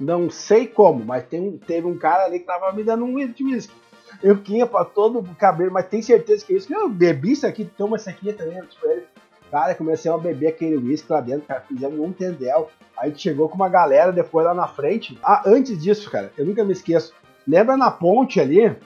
[0.00, 3.16] não sei como, mas tem um- teve um cara ali que tava me dando um
[3.16, 3.74] litro de uísque.
[4.22, 6.72] Eu tinha pra todo o cabelo, mas tem certeza que é isso?
[6.74, 9.06] Eu bebi isso aqui, toma isso aqui também, pra ele.
[9.50, 12.70] Cara, comecei a beber aquele uísque lá dentro, cara, fizemos um tendel.
[12.98, 15.18] Aí chegou com uma galera depois lá na frente.
[15.22, 17.14] Ah, antes disso, cara, eu nunca me esqueço.
[17.46, 18.76] Lembra na ponte ali?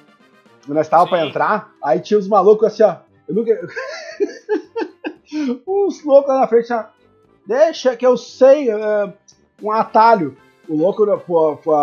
[0.64, 1.09] Quando nós Sim.
[1.09, 1.73] pra entrar?
[1.83, 2.96] Aí tinha uns malucos assim, ó.
[3.27, 3.68] Eu nunca.
[5.66, 6.85] uns loucos lá na frente, ó.
[7.46, 9.12] Deixa que eu sei, é,
[9.62, 10.37] um atalho.
[10.68, 11.75] O louco, pô, pô,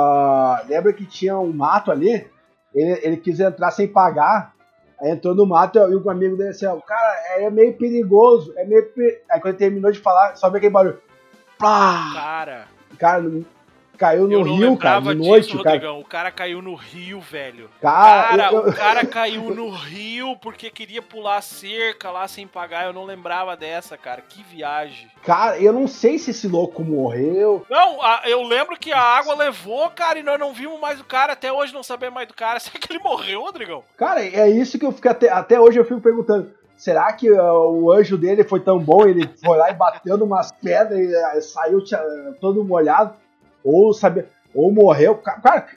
[0.68, 2.28] lembra que tinha um mato ali?
[2.74, 4.56] Ele, ele quis entrar sem pagar.
[5.00, 8.66] Aí entrou no mato e o amigo dele assim, ó, cara, é meio perigoso, é
[8.66, 8.86] meio.
[8.90, 11.00] pe-" Aí quando ele terminou de falar, só veio aquele barulho.
[11.58, 12.12] Pá!
[12.14, 13.46] Cara, Cara, não-
[13.98, 15.64] caiu no rio, cara, de disso, noite, cara.
[15.72, 16.00] Rodrigão.
[16.00, 17.70] O cara caiu no rio, velho.
[17.82, 22.86] Cara, Cara, eu- o cara caiu no rio porque queria pular cerca lá sem pagar.
[22.86, 24.22] Eu não lembrava dessa, cara.
[24.22, 25.08] Que viagem.
[25.24, 27.66] cara, eu não sei se esse louco morreu.
[27.70, 31.04] Não, a- eu lembro que a água levou, cara, e nós não vimos mais o
[31.04, 31.34] cara.
[31.34, 32.60] Até hoje não sabemos mais do cara.
[32.62, 33.84] Será que ele morreu, Rodrigão?
[33.98, 36.56] Cara, é isso que eu fico até, até hoje eu fico perguntando.
[36.78, 39.08] Será que uh, o anjo dele foi tão bom?
[39.08, 42.00] Ele foi lá e bateu numas pedras e uh, saiu tia-
[42.40, 43.16] todo molhado?
[43.64, 45.16] Ou sabe, ou morreu?
[45.16, 45.68] Ca- Cara,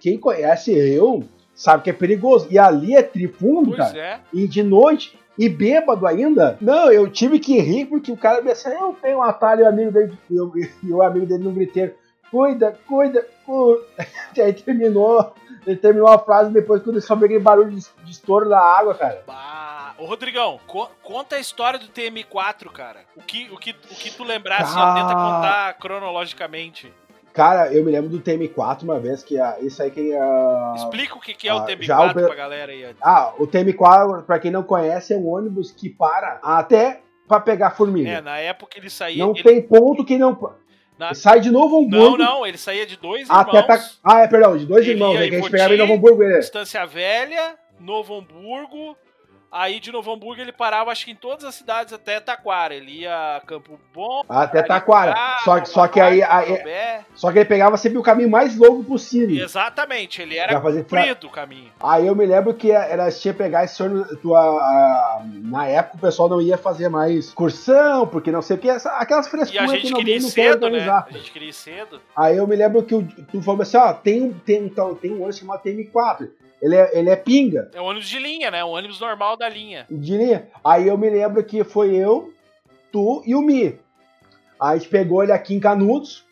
[0.00, 1.22] quem conhece eu
[1.54, 2.46] sabe que é perigoso.
[2.50, 3.98] E ali é trifundo, Pois cara.
[3.98, 4.20] é.
[4.32, 6.56] E de noite, e bêbado ainda.
[6.60, 9.64] Não, eu tive que rir porque o cara me disse, eu tenho um atalho e
[9.64, 11.94] o amigo dele, e o- e o amigo dele no griteiro.
[12.30, 13.82] Cuida, cuida, cuida.
[14.36, 15.34] E aí terminou,
[15.66, 19.22] ele terminou a frase depois quando só aquele barulho de, de estouro da água, cara.
[19.26, 19.94] Bah.
[19.98, 23.00] Ô, Rodrigão, co- conta a história do TM4, cara.
[23.14, 24.94] O que, o que, o que tu lembrar, Cara.
[24.94, 26.90] tenta contar cronologicamente.
[27.32, 31.20] Cara, eu me lembro do TM4 uma vez que isso aí que ah, Explica o
[31.20, 32.94] que, que é o ah, TM4 já o pra galera aí.
[33.00, 37.70] ah, o TM4, pra quem não conhece, é um ônibus que para até pra pegar
[37.70, 38.10] formiga.
[38.10, 39.24] É, na época ele saía.
[39.24, 40.36] não ele- tem ponto que não
[40.98, 43.66] Na- sai de Novo Não, Hamburgo não, ele saía de dois até irmãos.
[43.66, 43.80] pra...
[44.04, 46.22] Ah, é, perdão, de dois irmãos, ia é que a gente pegava em Novo Hamburgo.
[46.22, 46.38] é.
[46.38, 48.94] Estância Velha, Novo Hamburgo.
[49.52, 52.74] Aí de Novo Hamburgo ele parava, acho que em todas as cidades até Taquara.
[52.74, 54.22] Ele ia a Campo Bom.
[54.26, 55.14] Até Taquara.
[55.44, 56.62] Só, só que aí, aí-.
[57.14, 59.44] Só que ele pegava sempre o caminho mais longo possível.
[59.44, 61.70] Exatamente, ele era fazer comprido o caminho.
[61.82, 64.18] Aí eu me lembro que era tinha pegar esse ônibus.
[64.22, 68.58] Tu, a- na época o pessoal não ia fazer mais excursão, porque não sei o
[68.58, 70.88] que, aquelas a frescuras que gente não, queria não cedo, né?
[70.88, 72.00] A gente queria ir cedo.
[72.16, 75.10] Aí eu me lembro que o- tu falou assim: ó, tem um, tem, então, tem
[75.10, 76.30] um ônibus chamado TM4.
[76.62, 77.68] Ele é, ele é pinga.
[77.74, 78.64] É um ônibus de linha, né?
[78.64, 79.84] Um ônibus normal da linha.
[79.90, 80.46] de linha.
[80.64, 82.32] Aí eu me lembro que foi eu,
[82.92, 83.80] tu e o Mi.
[84.60, 86.24] Aí a gente pegou ele aqui em Canudos.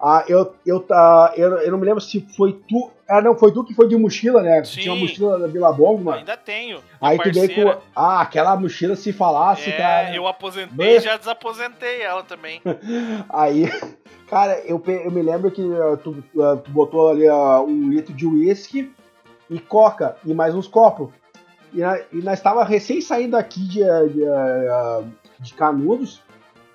[0.00, 2.90] Ah, eu, eu, tá, eu, eu não me lembro se foi tu.
[3.08, 4.64] Ah, não, foi tu que foi de mochila, né?
[4.64, 4.80] Sim.
[4.80, 6.18] Tinha uma mochila da Vila Bomba, mano.
[6.18, 6.80] Ainda tenho.
[7.00, 7.80] Aí tu veio com.
[7.94, 10.14] Ah, aquela mochila se falasse, É, cara.
[10.14, 12.60] eu aposentei e já desaposentei ela também.
[13.28, 13.70] Aí,
[14.26, 18.12] cara, eu, eu me lembro que ah, tu, ah, tu botou ali ah, um litro
[18.14, 18.90] de uísque
[19.50, 21.10] e coca e mais uns copos.
[21.72, 21.80] E,
[22.12, 25.04] e nós estava recém saindo aqui de, de, ah,
[25.38, 26.22] de Canudos.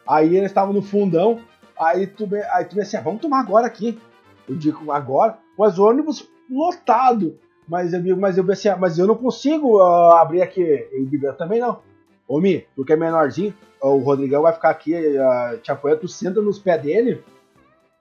[0.08, 1.40] Aí eles estavam no fundão.
[1.80, 4.00] Aí tu, aí tu assim, ah, vamos tomar agora aqui.
[4.48, 5.38] Eu digo, agora?
[5.58, 7.38] Mas o ônibus lotado.
[7.68, 10.62] Mas eu, mas eu pensei, ah, mas eu não consigo ah, abrir aqui.
[10.62, 11.80] E o Bibel também não.
[12.28, 16.42] Ô Mi, tu que é menorzinho, o Rodrigão vai ficar aqui ah, te tu senta
[16.42, 17.24] nos pés dele,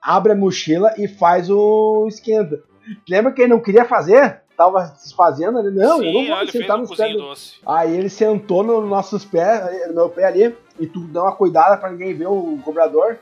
[0.01, 2.63] abre a mochila e faz o esquenta.
[3.09, 4.41] Lembra que ele não queria fazer?
[4.63, 7.29] Tava desfazendo ali, não, eu não Sim, vou ele sentar nos pés cozinho dele.
[7.29, 7.55] doce.
[7.65, 11.77] Aí ele sentou nos nossos pés, no meu pé ali, e tu dá uma cuidada
[11.77, 13.17] pra ninguém ver o cobrador.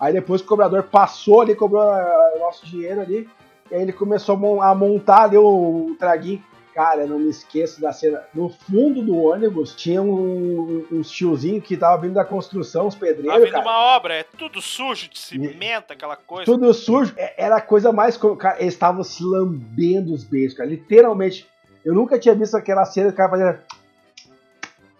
[0.00, 3.28] Aí depois que o cobrador passou ali, cobrou ah, o nosso dinheiro ali,
[3.70, 6.42] e aí ele começou a mon- a montar ali o traguinho.
[6.74, 8.22] Cara, eu não me esqueço da cena.
[8.34, 13.40] No fundo do ônibus tinha um, uns tiozinhos que tava vindo da construção, os pedreiros,
[13.44, 13.62] vindo cara.
[13.62, 16.44] uma obra, é tudo sujo de cimento, aquela coisa.
[16.50, 17.12] Tudo sujo.
[17.16, 18.16] É- Era a coisa mais.
[18.16, 20.68] Cara, eles estavam se lambendo os beijos, cara.
[20.70, 21.46] Literalmente.
[21.84, 23.58] Eu nunca tinha visto aquela cena do cara fazendo.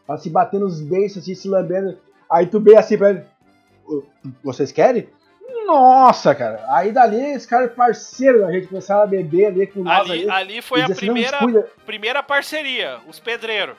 [0.06, 1.96] Tava se batendo os beijos, assim, se lambendo.
[2.30, 3.22] Aí tu bem assim pra ele.
[3.86, 4.02] "Ô,
[4.44, 5.08] Vocês querem?
[5.66, 6.64] Nossa, cara.
[6.68, 10.22] Aí dali, esse cara é parceiro da gente, começaram a beber ali com nós Ali,
[10.22, 10.30] ali.
[10.30, 13.76] ali foi a assim, "Não, primeira, descuida." primeira parceria, os pedreiros.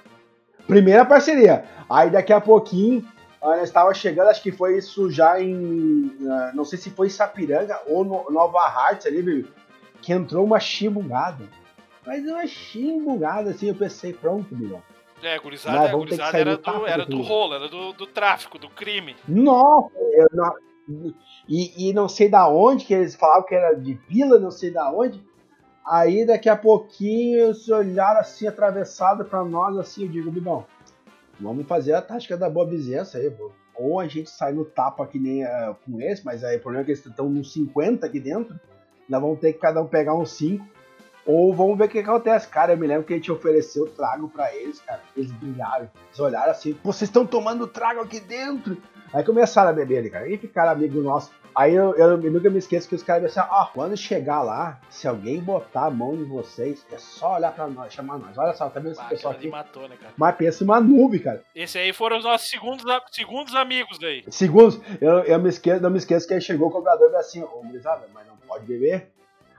[0.67, 1.65] Primeira parceria.
[1.89, 3.05] Aí daqui a pouquinho,
[3.41, 6.15] nós estava chegando, acho que foi isso já em.
[6.53, 9.45] Não sei se foi em Sapiranga ou no, Nova Hartz ali, meu,
[10.01, 11.43] que entrou uma chimbungada.
[12.05, 14.81] Mas uma chimbungada, assim, eu pensei, pronto, Bilhão.
[15.21, 19.15] É, gurizada, Mas gurizada era do, era do rolo, era do, do tráfico, do crime.
[19.27, 20.53] Nossa, eu não-
[21.47, 24.71] e, e não sei da onde, que eles falavam que era de vila, não sei
[24.71, 25.23] da onde.
[25.85, 30.65] Aí daqui a pouquinho eles olharam assim, atravessado pra nós, assim, eu digo, Bidão,
[31.39, 33.51] vamos fazer a tática da boa vizinhança aí, pô.
[33.75, 36.83] Ou a gente sai no tapa que nem ah, com esse, mas aí o problema
[36.83, 38.57] é que eles estão nos 50 aqui dentro,
[39.09, 40.65] nós vamos ter que cada um pegar uns 5.
[41.25, 42.47] Ou vamos ver o que acontece.
[42.47, 45.01] Cara, eu me lembro que a gente ofereceu trago pra eles, cara.
[45.15, 45.89] Eles brilharam.
[46.07, 48.77] Eles olharam assim, vocês estão tomando trago aqui dentro.
[49.13, 50.27] Aí começaram a beber ali, cara.
[50.27, 51.31] E ficaram amigos nossos.
[51.55, 54.81] Aí eu, eu, eu nunca me esqueço que os caras disseram, ó, quando chegar lá,
[54.89, 58.35] se alguém botar a mão em vocês, é só olhar pra nós, chamar nós.
[58.39, 59.49] Olha só, tá vendo esse Ah, pessoal aqui?
[59.49, 60.13] matou, né, cara?
[60.17, 61.43] Mas pensa em uma nuvem, cara.
[61.53, 64.23] Esse aí foram os nossos segundos, segundos amigos aí.
[64.29, 67.19] Segundos, eu, eu me esqueço, não me esqueço que aí chegou o cobrador e falou
[67.19, 69.11] assim, ô, gurizada, mas não pode beber.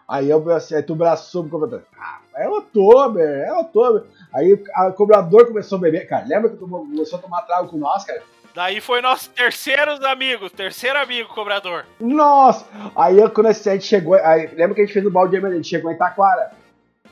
[0.09, 1.83] Aí eu assim, aí tu braçou pro cobrador.
[1.99, 4.07] Ah, é outubro, é outubro.
[4.33, 6.07] Aí a- o cobrador começou a beber.
[6.07, 8.23] Cara, lembra que tu começou a tomar trago com nós, cara?
[8.55, 11.85] Daí foi nosso terceiro amigo, terceiro amigo cobrador.
[11.99, 12.65] Nossa!
[12.95, 14.15] Aí eu, quando a gente chegou.
[14.15, 16.53] Aí, lembra que a gente fez o balde de a gente chegou em Taquara.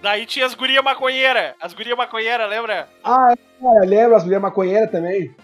[0.01, 2.89] Daí tinha as guria maconheira, as guria maconheira, lembra?
[3.03, 5.35] Ah, é, lembra as mulheres maconheiras também?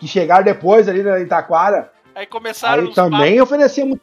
[0.00, 1.92] Que chegaram depois ali na Itaquara.
[2.14, 3.98] Aí começaram Aí também oferecemos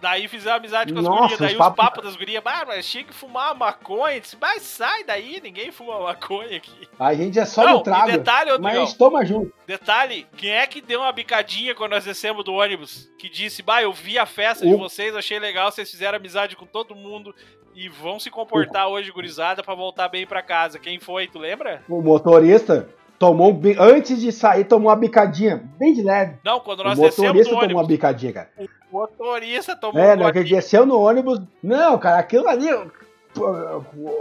[0.00, 1.38] Daí fizeram amizade com as Nossa, gurias.
[1.40, 4.20] Daí os os papos- das gurias, bah, mas tinha que fumar maconha.
[4.20, 6.88] Disse, mas sai daí, ninguém fuma maconha aqui.
[6.98, 8.10] A gente é só Não, no trago.
[8.10, 9.52] detalhe, mas gente toma junto.
[9.66, 13.10] Detalhe, quem é que deu uma bicadinha quando nós descemos do ônibus?
[13.18, 16.56] Que disse, bah, eu vi a festa de O- vocês, achei legal, vocês fizeram amizade
[16.56, 17.34] com todo mundo
[17.74, 20.78] e vão se comportar hoje, gurizada, pra voltar bem pra casa.
[20.78, 21.82] Quem foi, tu lembra?
[21.88, 22.88] O motorista
[23.20, 26.38] tomou um antes de sair, tomou uma bicadinha, bem de leve.
[26.42, 28.48] Não, quando O nós descemos motorista tomou uma bicadinha, cara.
[28.58, 30.32] O motorista tomou É, um?
[30.32, 31.38] Que ele desceu no ônibus.
[31.62, 32.66] Não, cara, aquilo ali.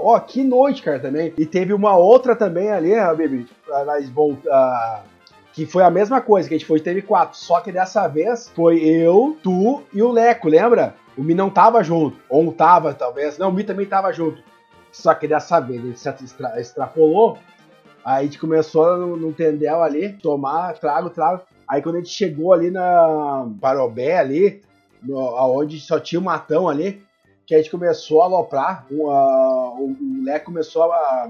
[0.01, 1.33] Ó, que noite, cara, também.
[1.37, 3.47] E teve uma outra também ali, baby.
[3.85, 5.01] Nós volta,
[5.53, 7.37] que foi a mesma coisa, que a gente foi, teve quatro.
[7.37, 10.93] Só que dessa vez foi eu, tu e o Leco, lembra?
[11.17, 12.17] O Mi não tava junto.
[12.29, 13.37] Ou não tava, talvez.
[13.37, 14.43] Não, o Mi também tava junto.
[14.91, 17.37] Só que dessa vez ele se extra- extrapolou.
[18.09, 21.43] Aí a gente começou no, no tendel ali, tomar trago, trago.
[21.67, 24.61] Aí quando a gente chegou ali na Parobé ali,
[25.03, 27.03] no, aonde só tinha o matão ali,
[27.45, 31.29] que a gente começou a aloprar, um, ah, o, o Leco começou a,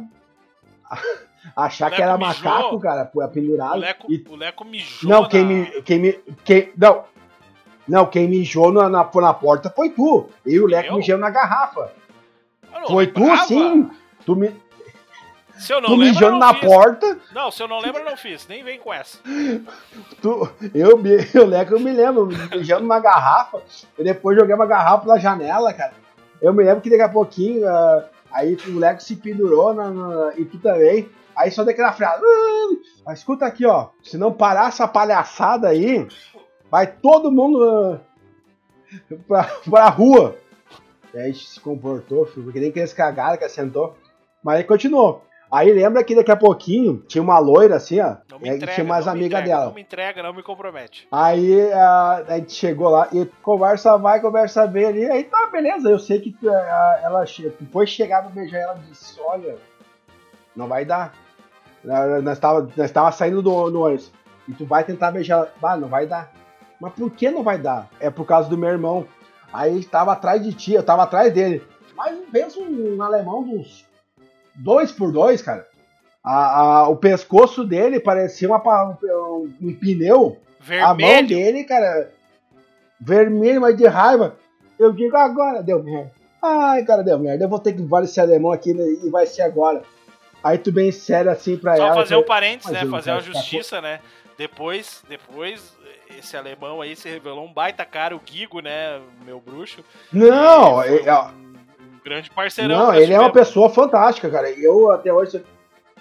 [1.56, 2.44] a achar O que era mijou.
[2.46, 3.80] macaco, cara, O pendurado.
[3.80, 6.14] Leco, E- o Leco mijou não, na- quem me, quem me,
[6.46, 7.04] quem, não,
[7.86, 10.30] não, quem mijou na, na, na porta foi tu.
[10.46, 11.92] Eu e o Leco mijamos na garrafa.
[12.88, 13.48] Foi tu lembrava.
[13.48, 13.90] sim.
[14.26, 14.56] Tu, mi,
[15.60, 16.64] Se eu não tu lembro, mijando não na fiz.
[16.70, 18.48] porta, Não, se eu não lembro, eu não fiz.
[18.48, 19.20] Nem vem com essa.
[20.22, 23.62] tu, eu, me- eu, Leco, eu me lembro, mijando numa garrafa,
[23.98, 25.94] e depois joguei uma garrafa pela janela, cara.
[26.42, 30.34] Eu me lembro que daqui a pouquinho, ah, aí o Leco se pendurou na, na-
[30.38, 31.10] e tu também.
[31.36, 32.22] Aí só daquela frase.
[32.24, 33.90] "Ah, mas escuta aqui, ó.
[34.04, 36.08] Se não parar essa palhaçada aí,
[36.70, 38.00] vai todo mundo ah,
[39.28, 40.36] pra, pra rua.
[41.14, 43.98] E aí a gente se comportou, filho, porque nem aqueles cagaram que assentou.
[44.44, 45.24] Mas aí continuou.
[45.52, 48.18] Aí lembra que daqui a pouquinho tinha uma loira assim, ó.
[48.30, 48.74] Não me aí entrega.
[48.76, 49.66] tinha mais não me amiga entrega, dela.
[49.66, 51.08] Não me entrega, não me compromete.
[51.12, 55.06] Aí a, a gente chegou lá e conversa vai, conversa vem ali.
[55.10, 55.90] Aí tá, beleza.
[55.90, 57.26] Eu sei que a- ela
[57.60, 59.58] depois de chegar no beijar ela disse: Olha,
[60.56, 61.14] não vai dar.
[62.24, 64.12] Nós tava, nós tava saindo do, do ônibus.
[64.48, 65.52] E tu vai tentar beijar ela.
[65.64, 66.32] Ah, não vai dar.
[66.80, 67.90] Mas por que não vai dar?
[68.00, 69.06] É por causa do meu irmão.
[69.52, 71.64] Aí ele tava atrás de ti, eu tava atrás dele.
[71.96, 73.89] Mas pensa um alemão dos
[74.60, 75.68] dois por dois, cara.
[76.24, 78.58] A- a- o pescoço dele parecia uma,
[79.04, 80.38] um- um pneu.
[80.82, 81.28] A mão Vermelho.
[81.28, 82.12] dele, cara,
[83.00, 84.36] vermelho, mas de raiva.
[84.78, 86.12] Eu digo agora, deu merda.
[86.42, 87.44] Ai, cara, deu merda.
[87.46, 89.82] Eu vou ter que levar esse alemão aqui né, e vai ser agora.
[90.44, 91.96] Aí tu bem sério assim pra Só ela.
[91.96, 92.84] fazer eu um parênteses, né?
[92.84, 94.00] eu Fazer uma ficar justiça, né?
[94.38, 95.74] Depois, depois,
[96.18, 99.02] esse alemão aí se revelou um baita cara, o Gigo, né?
[99.26, 99.84] Meu bruxo.
[100.14, 101.28] Não, E foi é-
[102.04, 102.78] grande parceirão.
[102.78, 104.50] não, ele é uma pessoa fantástica, cara.
[104.52, 105.44] Eu até hoje.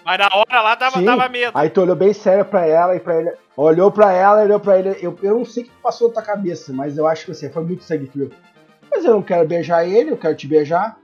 [0.04, 1.04] Mas na hora lá dava, Sim.
[1.04, 1.52] dava medo.
[1.54, 3.32] Aí tu olhou bem sério pra ela e pra ele.
[3.56, 4.96] Olhou pra ela, olhou pra ele.
[5.02, 7.50] Eu, eu não sei o que passou na tua cabeça, mas eu acho que assim,
[7.50, 8.30] foi muito sangue frio.
[8.90, 10.96] Mas eu não quero beijar ele, eu quero te beijar.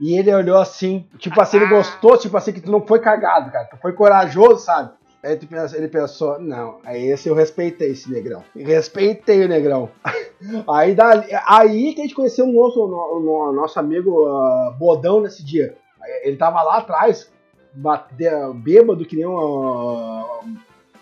[0.00, 3.50] E ele olhou assim, tipo assim, ele gostou, tipo assim, que tu não foi cagado,
[3.50, 3.64] cara.
[3.64, 4.90] Tu foi corajoso, sabe?
[5.26, 8.44] Aí tu pensa- ele pensou, não, aí esse eu respeitei esse negrão.
[8.54, 9.90] Respeitei o negrão.
[10.68, 15.20] Aí, dali, aí que a gente conheceu um outro, o no- nosso amigo ah, Bodão
[15.22, 15.74] nesse dia.
[16.22, 17.32] Ele tava lá atrás,
[17.74, 18.14] bate-
[18.56, 19.36] bêbado que nem um.
[19.38, 20.40] ah,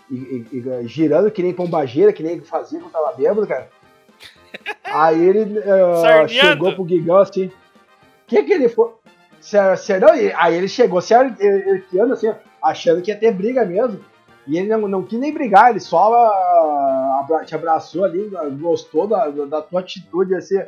[0.09, 3.69] e- e- e girando que nem pombageira, que nem ele fazia quando tava bêbado, cara.
[4.85, 5.61] Aí ele
[6.01, 6.29] Sarneando.
[6.29, 7.47] chegou pro Guigão assim.
[7.47, 7.51] O
[8.27, 8.89] que que ele foi?
[9.41, 10.07] Sério, sério,
[10.37, 13.99] aí ele chegou se arqueando assim, ó, achando que ia ter briga mesmo.
[14.47, 18.29] E ele não, não quis nem brigar, ele só ah, abra- te abraçou ali,
[18.59, 20.59] gostou da, da, tua atitude, assim.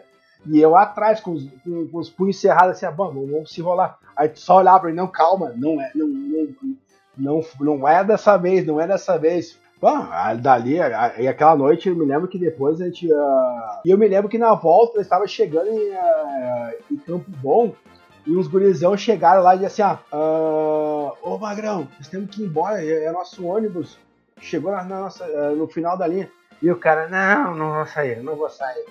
[0.45, 3.61] E eu atrás, com os, com, com os punhos cerrados, assim, ah, vamos, vamos se
[3.61, 3.97] rolar.
[4.15, 6.47] Aí tu só olhava pra ele, não, calma, não é, não, não,
[7.17, 9.59] não, não é dessa vez, não é dessa vez.
[9.79, 10.07] Bom,
[10.41, 10.77] dali,
[11.19, 13.11] e aquela noite, eu me lembro que depois a gente.
[13.13, 17.29] ah, E eu me lembro que na volta eu estava chegando em, ah, em Campo
[17.43, 17.73] Bom
[18.27, 22.45] e uns gurizão chegaram lá e disseram assim: ah, Ô Magrão, nós temos que ir
[22.45, 23.97] embora, é, é nosso ônibus.
[24.41, 26.29] Chegou na, na nossa, ah, no final da linha.
[26.61, 28.85] E o cara: Não, não vou sair, não vou sair.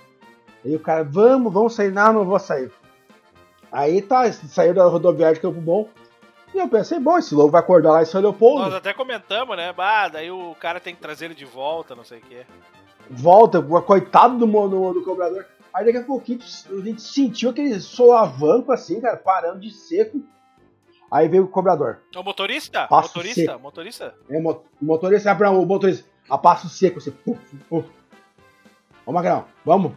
[0.64, 1.92] Aí o cara: Vamos, vamos sair.
[1.92, 2.72] Não, não vou sair.
[3.70, 5.86] Aí tá, saiu da rodoviária de Campo Bom.
[6.54, 8.64] E eu pensei: Bom, esse louco vai acordar lá em São Leopoldo.
[8.64, 9.70] Nós até comentamos, né?
[9.70, 12.46] Bah, daí o cara tem que trazer ele de volta, não sei o quê.
[13.10, 15.44] volta, coitado do, do, do cobrador.
[15.76, 20.22] Aí daqui a pouquinho a gente sentiu aquele solavanco assim, cara, parando de seco.
[21.10, 21.98] Aí veio o cobrador.
[22.16, 22.86] O motorista?
[22.88, 23.40] Passa motorista?
[23.42, 23.60] seco.
[23.60, 24.14] Motorista?
[24.30, 26.08] É, mo- o motorista, ah, pra- o motorista.
[26.30, 27.86] A passo seco, assim, puf, puf.
[29.04, 29.92] Ô Magrão, vamos?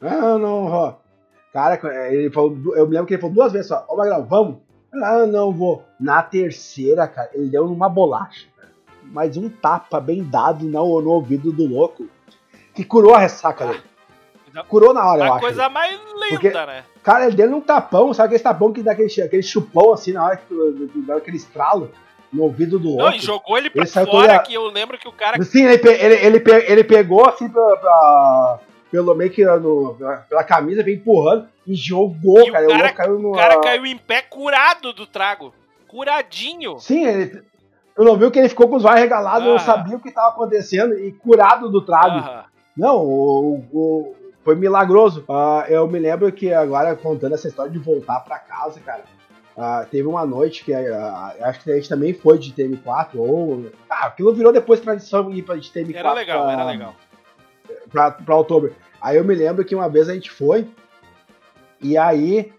[0.00, 1.00] Não, não, vou.
[1.52, 1.80] Cara,
[2.12, 4.58] ele falou, eu me lembro que ele falou duas vezes só, ô Magrão, vamos?
[4.92, 5.84] Ah, não vou.
[6.00, 8.48] Na terceira, cara, ele deu numa bolacha.
[9.04, 12.08] Mas um tapa bem dado no, no ouvido do louco,
[12.74, 13.82] que curou a ressaca dele.
[14.68, 15.40] Curou na hora, eu A acho.
[15.40, 16.84] coisa mais linda, Porque- né?
[17.02, 20.24] Cara, ele deu um tapão, sabe aquele tapão que dá aquele, aquele chupão assim na
[20.24, 21.90] hora que tu, dá aquele estralo
[22.32, 23.16] no ouvido do Não, outro.
[23.16, 25.42] e jogou ele pra Ele fora, toda- que eu lembro que o cara.
[25.42, 28.58] Sim, ele, ele, ele, ele pegou assim pra, pra-
[28.90, 29.96] pelo meio que no,
[30.28, 32.66] pela camisa, veio empurrando e jogou, E o cara.
[32.66, 33.28] cara- o louco caiu no.
[33.30, 35.54] O cara caiu em pé curado do trago.
[35.88, 36.78] Curadinho.
[36.78, 37.42] Sim, ele.
[37.96, 39.50] Eu não viu que ele ficou com os olhos regalados, Ah.
[39.50, 42.18] não sabia o que estava acontecendo e curado do trago.
[42.18, 42.44] Aham.
[42.76, 44.14] Não, o, o-
[44.44, 45.24] foi milagroso.
[45.28, 49.04] Ah, eu me lembro que agora, contando essa história de voltar pra casa, cara,
[49.56, 53.66] ah, teve uma noite que ah, acho que a gente também foi de TM4, ou.
[53.88, 55.94] Ah, aquilo virou depois tradição ir pra de TM4.
[55.96, 56.94] Era legal, pra, era legal.
[57.90, 58.74] Pra, pra outubro.
[59.00, 60.68] Aí eu me lembro que uma vez a gente foi,
[61.80, 62.52] e aí.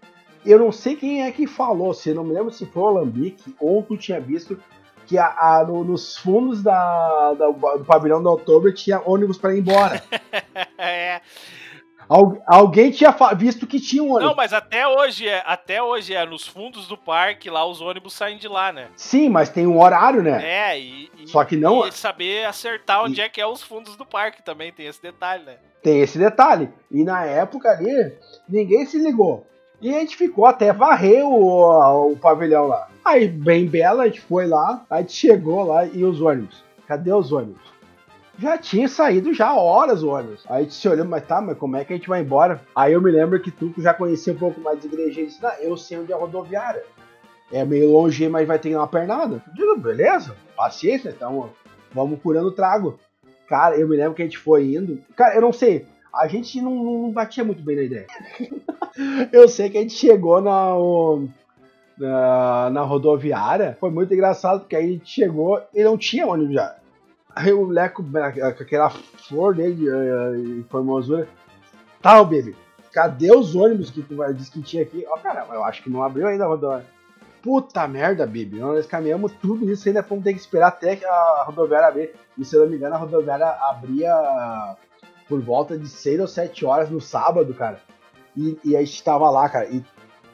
[0.44, 3.54] Eu não sei quem é que falou, se não me lembro se foi o Alambique
[3.60, 4.58] ou tu tinha visto
[5.06, 9.54] que a, a- no- nos fundos da, da- do pavilhão da Outubro tinha ônibus pra
[9.54, 10.02] ir embora.
[10.76, 11.20] É.
[12.08, 14.24] Al- alguém tinha visto que tinha um ônibus.
[14.28, 18.12] Não, mas até hoje é, até hoje é nos fundos do parque, lá os ônibus
[18.12, 18.88] saem de lá, né?
[18.96, 20.40] Sim, mas tem um horário, né?
[20.72, 23.96] É, e, e- Só que não- e saber acertar onde é que é os fundos
[23.96, 25.56] do parque também, tem esse detalhe, né?
[25.82, 26.70] Tem esse detalhe.
[26.90, 28.12] E na época ali,
[28.48, 29.46] ninguém se ligou.
[29.80, 32.88] E a gente ficou até varrer o, o pavilhão lá.
[33.04, 36.62] Aí, bem bela, a gente foi lá, a gente chegou lá e os ônibus.
[36.86, 37.60] Cadê os ônibus?
[38.38, 40.44] Já tinha saído já horas o ônibus.
[40.48, 42.62] Aí a gente se olhou, mas tá, mas como é que a gente vai embora?
[42.74, 45.42] Aí eu me lembro que tu já conhecia um pouco mais de igreja e disse,
[45.42, 46.82] não, eu sei onde é a rodoviária.
[47.52, 49.42] É meio longe, mas vai ter uma pernada.
[49.46, 51.50] Eu digo, beleza, paciência, então
[51.92, 52.98] vamos curando o trago.
[53.46, 55.02] Cara, eu me lembro que a gente foi indo.
[55.14, 55.86] Cara, eu não sei.
[56.14, 58.06] A gente não, não batia muito bem na ideia.
[59.30, 60.72] eu sei que a gente chegou na,
[61.98, 63.76] na, na rodoviária.
[63.78, 66.76] Foi muito engraçado, porque aí a gente chegou e não tinha ônibus já.
[67.34, 68.18] Aí o Leco, com
[68.62, 71.28] aquela flor dele de formosura.
[72.04, 72.54] Ô, baby.
[72.92, 75.04] Cadê os ônibus que tu vai- tinha aqui?
[75.08, 76.86] Ó, caramba, eu acho que não abriu ainda a rodoviária.
[77.42, 78.58] Puta merda, baby.
[78.58, 82.10] Nós caminhamos tudo isso, ainda vamos ter que esperar até que a rodoviária abrir.
[82.36, 84.76] E se eu não me engano, a rodoviária abria
[85.28, 87.80] por volta de 6 ou 7 horas no sábado, cara.
[88.36, 89.82] E, e a gente tava lá, cara, e,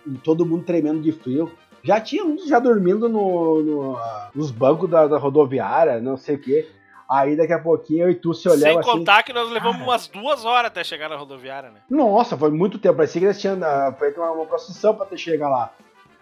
[0.06, 1.50] e todo mundo tremendo de frio.
[1.82, 6.34] Já tinha uns já dormindo no, no, ah, nos bancos da, da rodoviária, não sei
[6.34, 6.68] o quê.
[7.10, 8.98] Aí daqui a pouquinho eu e tu se Sem olhamos assim.
[8.98, 11.80] contar que nós levamos umas duas horas até chegar na rodoviária, né?
[11.88, 12.96] Nossa, foi muito tempo.
[12.96, 15.72] Parecia que eles tinham ah, feito uma, uma procissão pra ter chegado lá.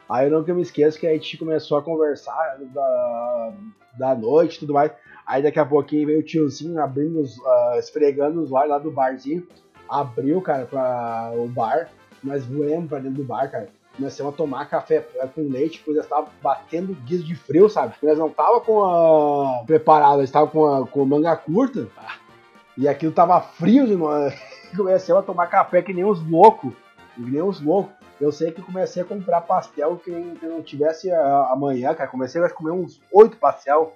[0.09, 3.53] Aí eu nunca me esqueço que a gente começou a conversar da,
[3.99, 4.93] da noite e tudo mais.
[5.26, 8.93] Aí daqui a pouquinho veio o tiozinho abrindo, os, ah, esfregando os olhos lá do
[8.93, 9.45] barzinho.
[9.89, 11.89] Abriu, cara, pra o bar.
[12.22, 13.68] Nós voamos pra dentro do bar, cara.
[13.97, 17.92] Começamos a tomar café eh, com leite, pois nós tava batendo guiso de frio, sabe?
[17.92, 19.64] Porque nós não tava com a...
[19.64, 21.88] preparado, nós tava com a com manga curta.
[22.76, 24.34] E aquilo tava frio de nós.
[24.76, 26.74] Começamos a tomar café que nem uns loucos.
[27.14, 27.94] Que nem uns loucos.
[28.20, 30.11] Eu sei que comecei a comprar pastel que,
[30.42, 32.11] não tivesse amanhã, cara.
[32.11, 33.94] Comecei a comer uns oito pastel.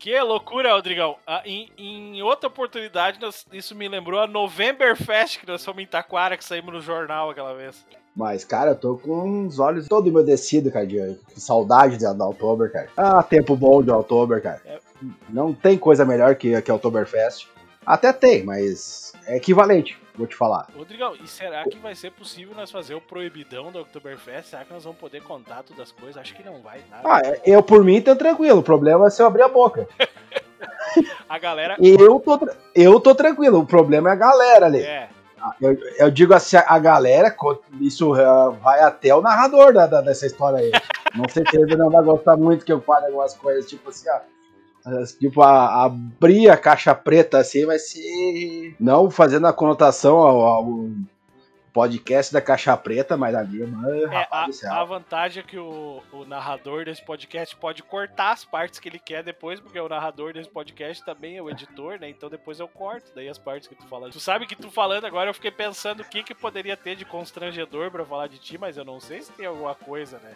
[0.00, 1.16] Que loucura, Rodrigão.
[1.26, 5.86] Ah, em, em outra oportunidade, nós- isso me lembrou a Novemberfest que nós fomos em
[5.86, 7.84] Taquara, que saímos no jornal aquela vez.
[8.16, 12.26] Mas, cara, eu tô com os olhos todo umedecido, cara, de, de saudade de, da
[12.26, 12.88] Oktober, cara.
[12.96, 14.60] Ah, tempo bom de Oktober, cara.
[14.64, 14.78] É.
[15.28, 17.46] Não tem coisa melhor que, que Oktoberfest.
[17.84, 20.66] Até tem, mas é equivalente, vou te falar.
[20.76, 24.50] Rodrigão, e será que vai ser possível nós fazer o proibidão da Oktoberfest?
[24.50, 26.16] Será que nós vamos poder contar todas as coisas?
[26.18, 27.02] Acho que não vai nada.
[27.04, 29.88] Ah, eu por mim tô tranquilo, o problema é se eu abrir a boca.
[31.28, 31.76] A galera.
[31.80, 32.38] Eu tô,
[32.74, 34.82] eu tô tranquilo, o problema é a galera ali.
[34.82, 35.08] É,
[35.60, 37.34] Eu, eu digo assim, a galera,
[37.80, 40.70] isso ah, vai até o narrador da, da- dessa história aí.
[41.16, 44.18] Com certeza não vai gostar muito que eu fale algumas coisas, tipo assim, ó.
[45.18, 48.74] Tipo, a, abrir a caixa preta assim vai ser.
[48.78, 50.64] Não fazendo a conotação ao, ao
[51.72, 56.02] podcast da caixa preta, mas ali, mano, é rapaz a, a vantagem é que o,
[56.12, 60.32] o narrador desse podcast pode cortar as partes que ele quer depois, porque o narrador
[60.32, 62.08] desse podcast também é o editor, né?
[62.08, 64.10] Então depois eu corto daí as partes que tu fala.
[64.10, 67.04] Tu sabe que tu falando agora, eu fiquei pensando o que que poderia ter de
[67.04, 70.34] constrangedor pra falar de ti, mas eu não sei se tem alguma coisa, né?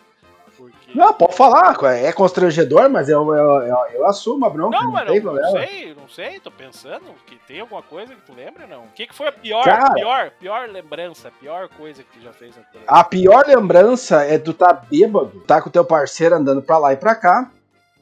[0.56, 0.96] Porque.
[0.96, 4.92] Não, pode falar, é constrangedor, mas eu, eu, eu, eu assumo a bronca, Não, não,
[4.92, 5.50] mano, não, problema.
[5.50, 8.84] sei, não sei, tô pensando que tem alguma coisa que tu lembra, não?
[8.84, 9.94] O que, que foi a pior, Cara.
[9.94, 14.52] pior, pior lembrança, pior coisa que tu já fez na A pior lembrança é tu
[14.52, 17.50] tá bêbado, tá com teu parceiro andando pra lá e pra cá,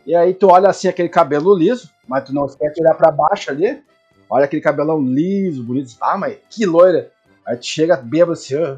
[0.06, 3.50] E aí tu olha assim aquele cabelo liso, mas tu não esquece olhar pra baixo
[3.50, 3.82] ali.
[4.28, 5.94] Olha aquele cabelão liso, bonito.
[6.00, 7.10] Ah, mas que loira.
[7.46, 8.76] Aí tu chega bêbado assim, ó.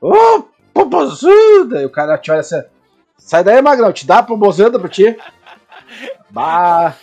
[0.00, 1.80] Ô, popozuda!
[1.80, 2.60] E o cara te olha assim,
[3.18, 5.16] sai daí, magrão, te dá popozuda pra ti.
[6.30, 6.94] Bah,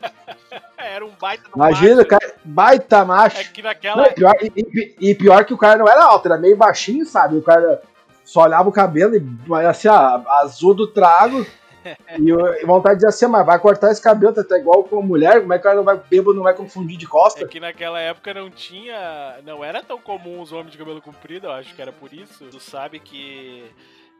[0.78, 2.08] Era um baita imagina, macho.
[2.08, 3.38] cara, baita macho.
[3.40, 4.02] É que naquela.
[4.02, 7.06] Não, pior- e, e- e pior que o cara não era alto, era meio baixinho,
[7.06, 7.36] sabe?
[7.36, 7.82] O cara
[8.24, 11.46] só olhava o cabelo e assim, ó, azul do trago.
[12.18, 14.84] e, eu- e vontade de dizer assim, mas vai cortar esse cabelo, tá, tá igual
[14.84, 17.08] com mulher, como é que o cara não vai, bêbado não vai confundir de É
[17.08, 17.48] costa?
[17.48, 19.36] que naquela época não tinha.
[19.44, 22.44] Não era tão comum os homens de cabelo comprido, eu acho que era por isso.
[22.50, 23.64] Tu sabe que.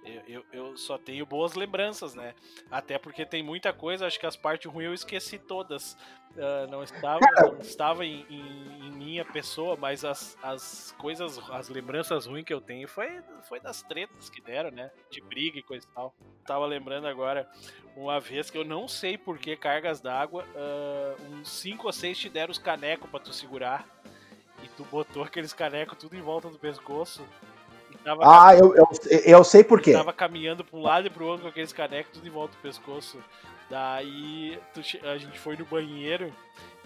[0.04, 2.34] Eu, eu, eu só tenho boas lembranças, né?
[2.70, 5.96] Até porque tem muita coisa, acho que as partes ruins eu esqueci todas.
[6.36, 11.68] Ah, não estava, não estava em, em- em minha pessoa, mas as, as coisas, as
[11.70, 14.90] lembranças ruins que eu tenho foi, foi das tretas que deram, né?
[15.10, 16.14] De briga e coisa e tal.
[16.46, 17.48] Tava lembrando agora
[17.96, 22.18] uma vez que eu não sei por que cargas d'água, ah, uns 5 ou 6
[22.18, 23.88] te deram os canecos pra tu segurar.
[24.62, 27.26] E tu botou aqueles canecos tudo em volta do pescoço.
[28.04, 28.86] Tava, Ah, eu, eu,
[29.24, 29.92] eu sei por quê.
[29.92, 33.18] tava caminhando pra um lado e pro outro com aqueles canecos em volta do pescoço.
[33.70, 36.32] Daí tu a gente foi no banheiro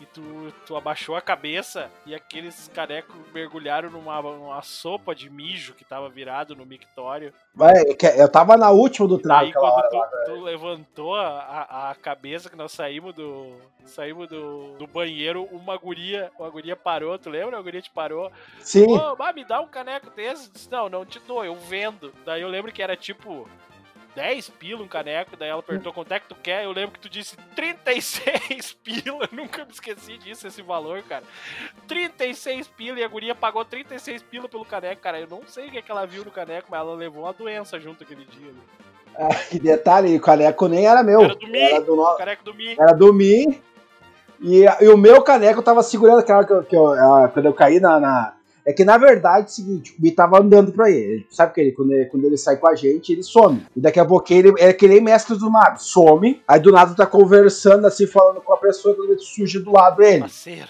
[0.00, 0.22] e tu,
[0.64, 6.08] tu abaixou a cabeça e aqueles canecos mergulharam numa, numa sopa de mijo que tava
[6.08, 7.32] virado no mictório.
[7.52, 10.24] Vai, é Eu tava na última do trago Aí quando hora.
[10.24, 13.56] tu, tu levantou a, a, cabeça que nós saímos do.
[13.84, 17.58] Saímos do, do banheiro, uma guria, uma guria parou, tu lembra?
[17.58, 18.30] A guria te parou.
[18.60, 20.50] Sim, bah, me dá um caneco desse.
[20.52, 22.12] Disse, Não, não te dou, eu vendo.
[22.24, 23.48] Daí eu lembro que era tipo
[24.18, 25.36] 10 pila um caneco.
[25.36, 26.64] Daí ela perguntou quanto é que tu quer.
[26.64, 29.24] Eu lembro que tu disse 36 pila.
[29.30, 31.22] Eu nunca me esqueci disso, esse valor, cara.
[31.86, 35.20] 36 pila e a guria pagou 36 pila pelo caneco, cara.
[35.20, 37.32] Eu não sei o que, é que ela viu no caneco, mas ela levou uma
[37.32, 38.50] doença junto aquele dia.
[38.50, 38.60] né?
[39.16, 41.20] Ah, que detalhe, o caneco nem era meu.
[41.22, 41.58] Era do Mi.
[41.60, 42.76] Era do, no- O caneco do Mi.
[42.78, 43.62] era do Mi.
[44.40, 47.46] E, e o meu caneco eu tava segurando aquela que eu, que eu- ah, quando
[47.46, 48.34] eu caí na, na-
[48.68, 51.26] É que na verdade é o seguinte, o Mi tava andando pra ele.
[51.30, 53.66] Sabe que ele quando, ele, quando ele sai com a gente, ele some.
[53.74, 56.42] E daqui a pouquinho ele é que nem mestre do mago, some.
[56.46, 59.96] Aí do nada tá conversando assim, falando com a pessoa quando ele surge do lado
[59.96, 60.20] dele.
[60.20, 60.68] Parceiro.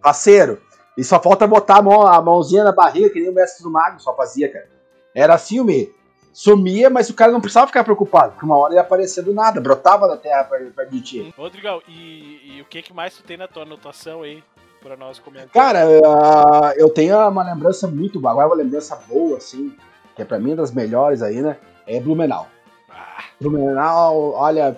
[0.00, 0.62] Parceiro.
[0.96, 3.70] E só falta botar a, mão, a mãozinha na barriga, que nem o mestre do
[3.70, 4.70] mago só fazia, cara.
[5.14, 5.92] Era assim o Mi.
[6.32, 9.34] Sumia, mas o cara não precisava ficar preocupado, porque uma hora ele ia aparecer do
[9.34, 11.34] nada, brotava da terra perto perto de ti.
[11.36, 14.42] Rodrigão, e, e o que, que mais tu tem na tua anotação aí
[14.88, 15.50] pra nós comentar?
[15.50, 19.74] Cara, ah, eu tenho uma lembrança muito boa, uma lembrança boa, assim,
[20.16, 21.56] que é pra mim das melhores aí, né?
[21.86, 22.46] É Blumenau.
[22.90, 24.76] Ah, Blumenau, olha,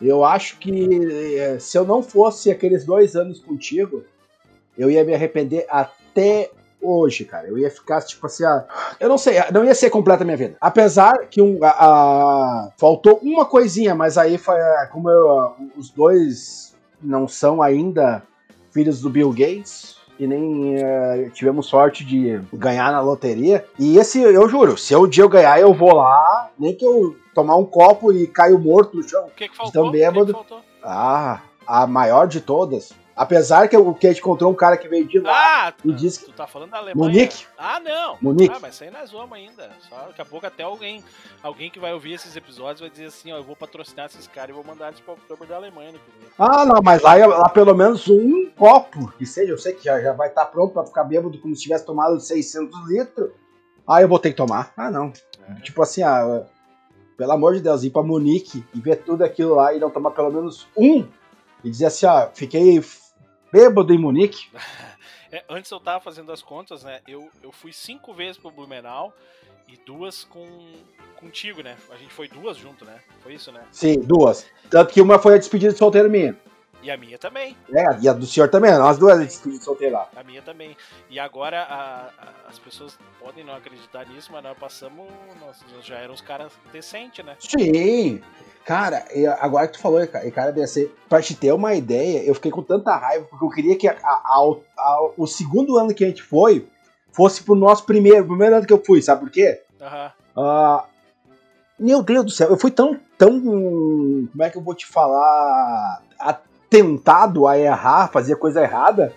[0.00, 4.04] eu acho que eh, se eu não fosse aqueles dois anos contigo,
[4.76, 6.50] eu ia me arrepender até
[6.80, 7.46] hoje, cara.
[7.46, 8.66] Eu ia ficar, tipo assim, ah,
[8.98, 10.56] eu não sei, não ia ser completa a minha vida.
[10.60, 15.54] Apesar que um, a- a- faltou uma coisinha, mas aí foi, ah, como eu, ah,
[15.76, 18.22] os dois não são ainda
[18.72, 23.64] filhos do Bill Gates, e nem eh, tivemos sorte de ganhar na loteria.
[23.78, 27.16] E esse, eu juro, se um dia eu ganhar, eu vou lá, nem que eu
[27.34, 29.26] tomar um copo e caio morto no chão.
[29.26, 29.70] o que, que faltou?
[29.70, 30.32] Então, O que, que bêbado.
[30.32, 30.60] faltou?
[30.82, 32.92] Ah, a maior de todas.
[33.14, 36.24] Apesar que, que a gente encontrou um cara que veio de lá Ah, e disse
[36.24, 36.96] tu tá falando da Alemanha.
[36.96, 37.46] Munique.
[37.58, 38.16] Ah, não.
[38.20, 38.54] Munique.
[38.54, 39.70] Ah, mas isso aí nós vamos ainda.
[39.88, 41.04] Só daqui a pouco até alguém,
[41.42, 44.50] alguém que vai ouvir esses episódios vai dizer assim, ó, eu vou patrocinar esses caras
[44.50, 45.92] e vou mandar eles pro Oktober da Alemanha.
[45.92, 46.34] Né, primeiro.
[46.38, 50.00] Ah, não, mas lá, lá pelo menos um copo, que seja, eu sei que já,
[50.00, 53.30] já vai estar pronto pra ficar bêbado como se tivesse tomado 600 litros.
[53.86, 54.72] Ah, eu vou ter que tomar.
[54.76, 55.12] Ah, não.
[55.62, 56.46] Tipo assim, ah,
[57.16, 60.12] pelo amor de Deus, ir pra Munique e ver tudo aquilo lá e não tomar
[60.12, 61.06] pelo menos um.
[61.62, 62.82] E dizer assim, ó, fiquei
[63.52, 64.48] bêbado em Munique.
[65.34, 67.00] É, antes eu tava fazendo as contas, né?
[67.08, 69.14] Eu, eu fui cinco vezes pro Blumenau
[69.66, 70.44] e duas com
[71.16, 71.74] contigo, né?
[71.88, 73.00] A gente foi duas junto, né?
[73.22, 73.62] Foi isso, né?
[73.72, 74.46] Sim, duas.
[74.68, 76.38] Tanto que uma foi a despedida de solteiro minha.
[76.82, 77.56] E a minha também.
[77.72, 80.08] É, e a do senhor também, nós duas a despedida de solteiro lá.
[80.16, 80.76] A minha também.
[81.08, 85.06] E agora a- a- as pessoas podem não acreditar nisso, mas nós passamos.
[85.40, 87.36] Nós, já éramos caras decentes, né?
[87.38, 88.20] Sim.
[88.64, 89.04] Cara,
[89.40, 92.62] agora que tu falou, cara, cara, desse, pra te ter uma ideia, eu fiquei com
[92.62, 96.22] tanta raiva, porque eu queria que a- a- a- o segundo ano que a gente
[96.22, 96.66] foi
[97.12, 99.62] fosse pro nosso primeiro, primeiro ano que eu fui, sabe por quê?
[99.80, 100.12] Aham.
[100.36, 100.84] Ah,
[101.78, 106.02] meu Deus do céu, eu fui tão, tão, como é que eu vou te falar,
[106.72, 109.12] atentado a errar, fazer coisa errada,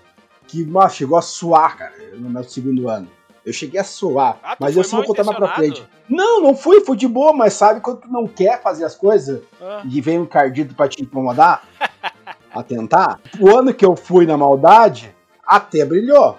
[0.45, 3.07] que, mas chegou a suar, cara, no meu segundo ano.
[3.45, 5.87] Eu cheguei a suar, Ah, mas eu só vou contar mais pra frente.
[6.09, 9.41] Não, não fui, fui de boa, mas sabe quando tu não quer fazer as coisas
[9.61, 11.63] Ah, e vem um cardido pra te incomodar?
[12.51, 13.19] a tentar?
[13.39, 16.37] O ano que eu fui na maldade, até brilhou.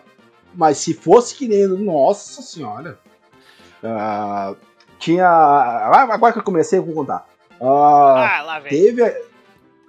[0.54, 1.66] Mas se fosse que nem.
[1.68, 2.98] Nossa senhora.
[3.84, 4.54] Ah,
[4.98, 5.28] tinha.
[5.28, 7.26] ah, Agora que eu comecei, eu vou contar.
[7.60, 8.70] Ah, ah lá vem.
[8.70, 9.02] teve,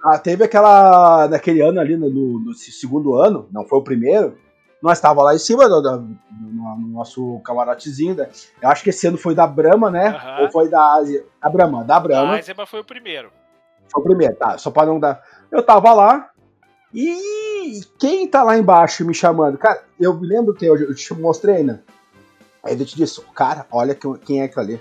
[0.04, 1.28] Ah, teve aquela.
[1.28, 4.38] Naquele ano ali, no, no segundo ano, não foi o primeiro.
[4.80, 6.00] Nós tava lá em cima do, do-
[6.40, 8.14] no, no nosso camarotezinho.
[8.14, 8.28] Né?
[8.62, 10.08] Eu acho que esse ano foi da Brahma, né?
[10.10, 10.42] Aham.
[10.42, 11.24] Ou foi da Ásia?
[11.42, 12.36] Da Brahma, da A Brahma.
[12.36, 13.30] Eisenbahn foi o primeiro.
[13.92, 14.56] Foi o primeiro, tá?
[14.56, 15.20] Só pra não dar.
[15.50, 16.30] Eu tava lá.
[16.94, 19.58] E quem tá lá embaixo me chamando?
[19.58, 21.80] Cara, eu me lembro que eu, eu te mostrei, né?
[22.62, 24.80] Aí eu te disse, cara, olha que- quem é aquela ali.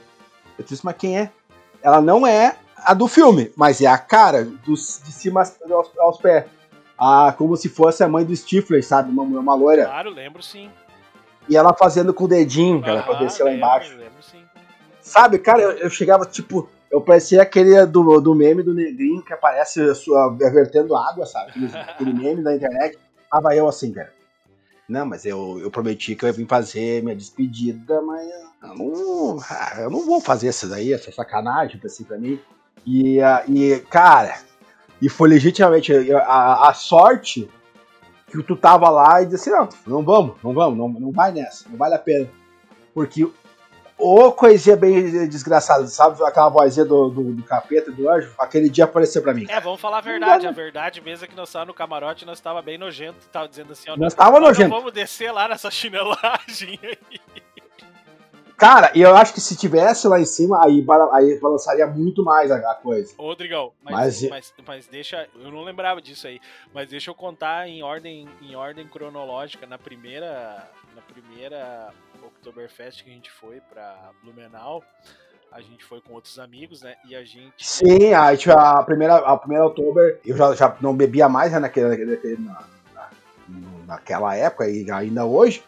[0.57, 1.31] Eu disse, mas quem é?
[1.81, 6.17] Ela não é a do filme, mas é a cara, dos, de cima aos, aos
[6.17, 6.45] pés.
[6.97, 9.11] Ah, como se fosse a mãe do Stifler, sabe?
[9.11, 9.85] Uma, uma loira.
[9.85, 10.69] Claro, lembro sim.
[11.47, 13.95] E ela fazendo com o dedinho, cara, pra Aham, descer lá embaixo.
[13.95, 14.43] Lembro sim.
[14.99, 19.33] Sabe, cara, eu, eu chegava, tipo, eu parecia aquele do, do meme do negrinho que
[19.33, 21.51] aparece sua, vertendo água, sabe?
[21.51, 22.97] Aquele, aquele meme da internet.
[23.29, 24.11] Tava eu assim, cara.
[24.87, 28.25] Não, mas eu, eu prometi que eu ia vir fazer minha despedida, mas
[28.63, 32.39] eu não, ah, eu não vou fazer isso daí, essa sacanagem assim pra mim.
[32.87, 33.19] E,
[33.49, 34.39] e cara,
[35.01, 37.49] e foi legitimamente a, a, a sorte
[38.31, 41.31] que tu tava lá e disse assim, não, não vamos, não vamos, não, não vai
[41.33, 42.29] nessa, não vale a pena.
[42.93, 43.29] Porque
[43.97, 48.31] Ô, coisinha bem desgraçada, sabe aquela vozinha do, do, do capeta, do anjo?
[48.37, 49.47] Aquele dia apareceu pra mim.
[49.49, 50.45] É, vamos falar a verdade.
[50.45, 53.27] A verdade mesmo é que nós estávamos no camarote nós tava bem nojento.
[53.31, 53.97] Tava dizendo assim, ó.
[53.97, 54.69] Nós tava nós nojento.
[54.69, 57.41] vamos descer lá nessa chinelagem aí.
[58.57, 60.83] Cara, e eu acho que se tivesse lá em cima, aí,
[61.13, 63.13] aí balançaria muito mais a, coisa.
[63.15, 65.27] Ô, Rodrigão, mas, Mas- mas, mas deixa.
[65.39, 66.39] Eu não lembrava disso aí.
[66.73, 69.67] Mas deixa eu contar em ordem, em ordem cronológica.
[69.67, 70.67] Na primeira.
[70.95, 71.89] Na primeira
[72.23, 74.83] Oktoberfest que a gente foi pra Blumenau,
[75.51, 76.95] a gente foi com outros amigos, né?
[77.07, 77.53] E a gente.
[77.59, 81.59] Sim, a, gente- a primeira, a primeira outubro, eu já, já não bebia mais né,
[81.59, 82.63] naquele- naquele- na,
[82.95, 83.09] na-
[83.85, 85.63] naquela época e ainda hoje.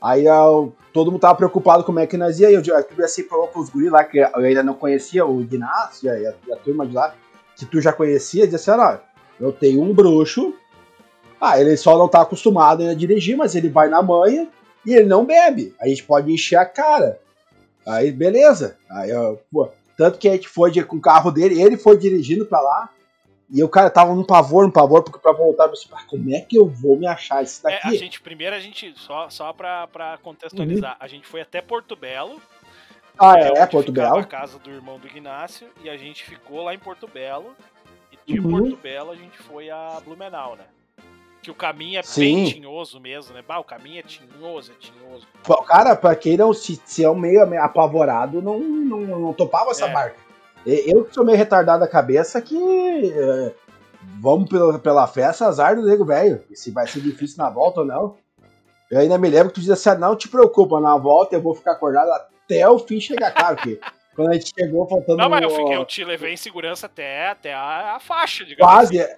[0.00, 2.50] Aí eu- todo mundo tava preocupado como é que nós ia.
[2.50, 6.08] Eu, eu tive assim para os guris lá, que eu ainda não conhecia, o Ignacio
[6.16, 7.14] e a, a turma de lá,
[7.56, 8.98] que tu já conhecia, disse assim: ó,
[9.40, 10.54] eu tenho um bruxo.
[11.40, 14.48] Ah, ele só não tá acostumado a dirigir, mas ele vai na manha
[14.86, 15.74] e ele não bebe.
[15.80, 17.18] A gente pode encher a cara.
[17.86, 18.76] Aí, beleza.
[18.90, 19.68] Aí, eu, pô,
[19.98, 22.88] tanto que a gente foi de- com o carro dele, ele foi dirigindo pra lá.
[23.48, 26.34] E o cara tava num pavor, num pavor, porque pra voltar, eu disse, "Pá, como
[26.34, 27.96] é que eu vou me achar isso É, a daqui?
[27.98, 32.40] gente, primeiro a gente, só, só pra, pra contextualizar, a gente foi até Porto Belo.
[33.18, 34.18] ah, é, onde Porto Belo.
[34.18, 37.54] a casa do irmão do Ignácio, e a gente ficou lá em Porto Belo.
[38.12, 38.50] E de Uhum.
[38.50, 40.64] Porto Belo a gente foi a Blumenau, né?
[41.40, 42.52] Que o caminho é bem Sim.
[42.52, 43.40] tinhoso mesmo, né?
[43.46, 45.24] Bah, o caminho é tinhoso, é tinhoso.
[45.66, 49.86] Cara, pra quem não se, se é um meio apavorado, não, não, não topava essa
[49.86, 49.92] É.
[49.92, 50.25] marca.
[50.66, 53.52] Eu que sou meio retardado da cabeça, que é,
[54.20, 56.42] vamos pela, pela festa, azar do nego velho.
[56.54, 58.16] Se vai ser difícil na volta ou não.
[58.90, 61.40] Eu ainda me lembro que tu dizia assim, "Ah, não te preocupa, na volta eu
[61.40, 63.80] vou ficar acordado até o fim chegar, claro, porque
[64.14, 65.18] quando a gente chegou faltando...
[65.18, 68.72] Não, mas eu, fiquei- eu te levei em segurança até, até a, a faixa, digamos
[68.72, 69.12] Quase, assim.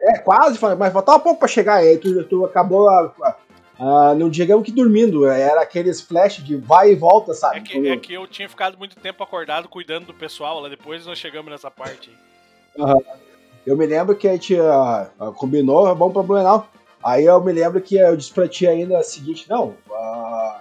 [0.00, 3.36] é, é, quase, mas faltava um pouco pra chegar, aí tu, tu acabou, ah,
[3.80, 7.56] ah, não digamos que dormindo, era aqueles flash de vai e volta, sabe?
[7.56, 11.06] É que, é que eu tinha ficado muito tempo acordado cuidando do pessoal lá, depois
[11.06, 12.10] nós chegamos nessa parte.
[13.66, 16.68] Eu me lembro que a gente ah, combinou, vamos pra Blumenau.
[17.02, 20.60] Aí eu me lembro que eu disse pra ti ainda o seguinte, não, ah,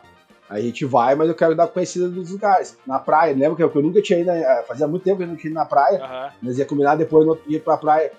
[0.50, 2.78] a gente vai, mas eu quero dar conhecida dos lugares.
[2.88, 4.32] Na praia, lembra que eu, nunca tinha ido,
[4.66, 7.32] fazia muito tempo que eu não tinha ido na praia, nós ia combinar depois no
[7.32, 8.14] outro dia ir pra praia.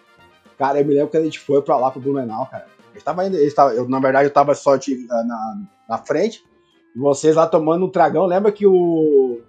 [0.59, 2.67] Cara, eu me lembro que a gente foi pra lá, pro Blumenau, cara.
[2.93, 6.45] Eles tava indo, eles tava, eu, na verdade eu tava só de, na, na frente,
[6.95, 9.41] e vocês lá tomando um tragão, lembra que o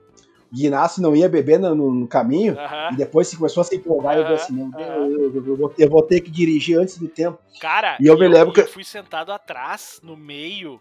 [0.53, 2.57] Guinácio não ia beber no, no- caminho?
[2.59, 2.89] Aham.
[2.91, 5.07] E depois se começou a se empolgar, eu Aham, falei assim, aham.
[5.07, 7.39] eu, eu vou, eu vou ter que dirigir antes do tempo.
[7.59, 10.79] Cara, E eu me lembro que- eu fui sentado atrás, no meio.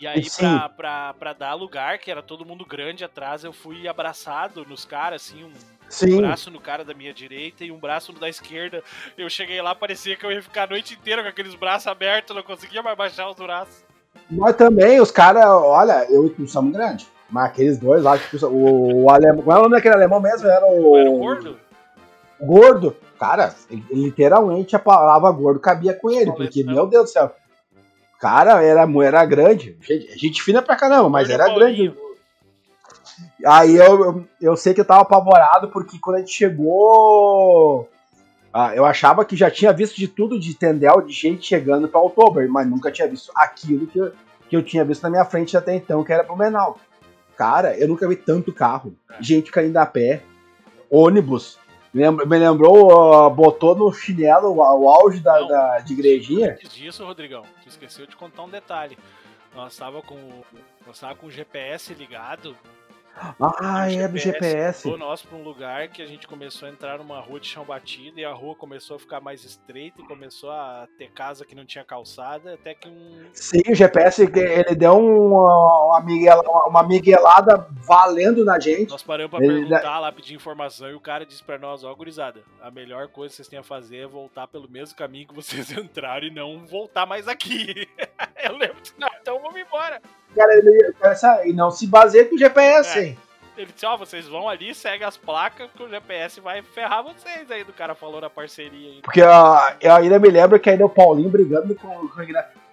[0.00, 3.86] E aí, pra, pra, pra dar lugar, que era todo mundo grande atrás, eu fui
[3.86, 5.52] abraçado nos caras, assim, um
[5.90, 8.82] Sim, braço no cara da minha direita e um braço no da esquerda.
[9.18, 12.34] Eu cheguei lá, parecia que eu ia ficar a noite inteira com aqueles braços abertos,
[12.34, 13.84] não conseguia mais baixar os braços.
[14.30, 17.06] nós também, os caras, olha, eu e tu somos grandes.
[17.28, 20.48] Mas aqueles dois lá, tipo, o, o alemão, qual é o nome daquele alemão mesmo?
[20.48, 21.58] Era o, era gordo?
[22.40, 22.96] o gordo.
[23.18, 26.74] Cara, ele- literalmente a palavra gordo cabia com ele, porque, Pauletão.
[26.74, 27.34] meu Deus do céu.
[28.18, 29.76] Cara, era, era grande.
[29.80, 31.94] Gente, gente fina pra caramba, mas Gordo era grande.
[33.46, 37.88] Aí eu, eu, eu sei que eu tava apavorado porque quando a gente chegou.
[38.52, 42.00] ah, eu achava que já tinha visto de tudo de Tendel, de gente chegando pra
[42.00, 44.12] Outubro, mas nunca tinha visto aquilo que eu,
[44.48, 46.78] que eu tinha visto na minha frente até então, que era Blumenau.
[47.36, 50.22] Cara, eu nunca vi tanto carro, gente caindo a pé,
[50.90, 51.58] ônibus.
[51.92, 55.48] Me lembrou, botou no chinelo o, o auge da, Não.
[55.48, 56.52] da- de igrejinha.
[56.52, 58.96] Antes disso, Rodrigão, tu esqueceu de contar um detalhe.
[59.54, 60.16] Nós tava com,
[60.86, 62.54] nós tava com o GPS ligado
[63.16, 64.86] Ah, E o é do GPS.
[64.88, 67.64] levou nós pra um lugar que a gente começou a entrar numa rua de chão
[67.64, 71.54] batido e a rua começou a ficar mais estreita e começou a ter casa que
[71.54, 73.26] não tinha calçada, até que um.
[73.34, 78.90] Sim, o GPS ele deu uma, uma, miguela- uma miguelada valendo na gente.
[78.90, 82.42] Nós paramos Ele- perguntar lá, pedir informação e o cara disse pra nós: Ó, gurizada,
[82.62, 85.70] a melhor coisa que vocês têm a fazer é voltar pelo mesmo caminho que vocês
[85.76, 87.86] entraram e não voltar mais aqui.
[88.42, 90.00] Eu lembro disso, não, então vamos embora.
[90.34, 93.02] Cara, ele, essa- e não se baseia com o GPS, É.
[93.04, 93.18] hein?
[93.56, 97.50] Ele disse: Ó, vocês vão ali, segue as placas, que o GPS vai ferrar vocês
[97.50, 97.62] aí.
[97.62, 99.00] Do cara falou na parceria aí.
[99.02, 102.10] Porque ó, eu ainda me lembro que ainda o Paulinho brigando com, o.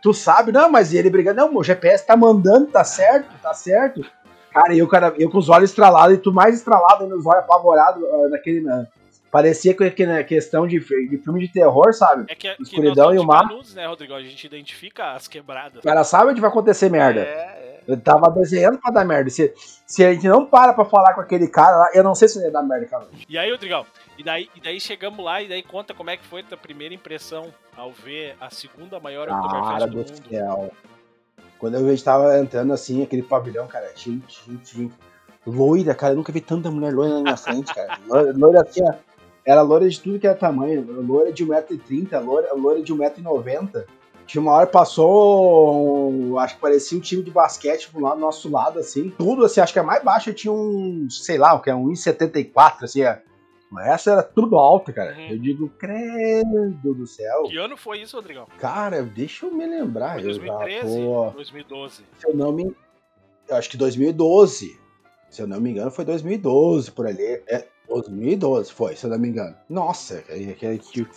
[0.01, 4.05] Tu sabe, não, mas ele brigando, não, o GPS tá mandando, tá certo, tá certo.
[4.53, 7.26] Cara, e eu, cara, eu com os olhos estralados, e tu mais estralado, ainda os
[7.26, 8.62] olhos apavorados ah, naquele.
[8.62, 8.88] né,
[9.32, 12.25] parecia que, que na questão de, de filme de terror, sabe?
[12.30, 13.47] É que, que Escuridão nós e o mar.
[13.47, 14.13] canudos, né, Rodrigo?
[14.13, 15.80] A gente identifica as quebradas.
[15.80, 17.21] O cara sabe onde vai acontecer merda.
[17.21, 17.80] É, é.
[17.88, 19.30] Eu tava desenhando pra dar merda.
[19.30, 19.53] Se,
[19.86, 22.39] se a gente não para pra falar com aquele cara lá, eu não sei se
[22.39, 23.07] ia dar merda, cara.
[23.30, 23.86] E aí, Rodrigão,
[24.17, 26.57] e daí, e daí chegamos lá e daí conta como é que foi a tua
[26.57, 30.30] primeira impressão ao ver a segunda maior Oktoberfest do do mundo.
[30.30, 30.71] céu.
[31.57, 34.93] Quando eu estava entrando assim, aquele pavilhão, cara, gente, gente, gente.
[35.45, 37.97] Loira, cara, eu nunca vi tanta mulher loira na minha frente, cara.
[38.05, 38.93] Loira, loira assim, ó,
[39.47, 40.85] era loira de tudo que era tamanho.
[41.01, 43.85] Loira de 1,30m, loira, loira de 1,90m.
[44.25, 48.49] Tinha uma hora passou, um- acho que parecia um time de basquete lá do nosso
[48.51, 49.09] lado, assim.
[49.17, 51.87] Tudo assim, acho que a mais baixa tinha um, sei lá, o que é um
[51.87, 53.15] 1,74, assim, ó.
[53.81, 55.13] Essa era tudo alta, cara.
[55.13, 55.27] Uhum.
[55.31, 57.43] Eu digo, credo do céu.
[57.43, 58.47] Que ano foi isso, Rodrigão?
[58.59, 60.13] Cara, deixa eu me lembrar.
[60.19, 60.97] Foi eu já 2013?
[61.01, 62.03] tô- 2012.
[62.17, 62.75] Se eu não me.
[63.49, 64.79] Eu acho que 2012.
[65.29, 67.41] Se eu não me engano, foi 2012 por ali.
[67.47, 69.55] É, 2012 foi, se eu não me engano.
[69.69, 71.07] Nossa, aí, aí, que-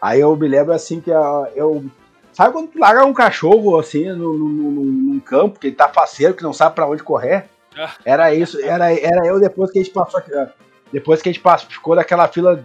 [0.00, 1.84] aí eu me lembro assim que ah, eu.
[2.32, 5.88] Sabe quando tu larga um cachorro assim no, no- no- num campo, que ele tá
[5.88, 7.44] faceiro, que não sabe pra onde correr?
[7.76, 7.92] Ah.
[8.04, 10.18] Era isso, era, era eu depois que a gente passou.
[10.20, 10.48] aqui, ah,
[10.92, 12.62] Depois que a gente passou, ficou daquela fila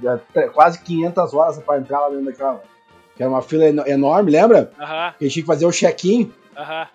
[0.53, 2.61] quase 500 horas pra entrar lá dentro daquela.
[3.15, 4.71] Que era uma fila eno- enorme, lembra?
[4.79, 6.31] Aham, Que a gente tinha que fazer o check-in.
[6.57, 6.87] aham.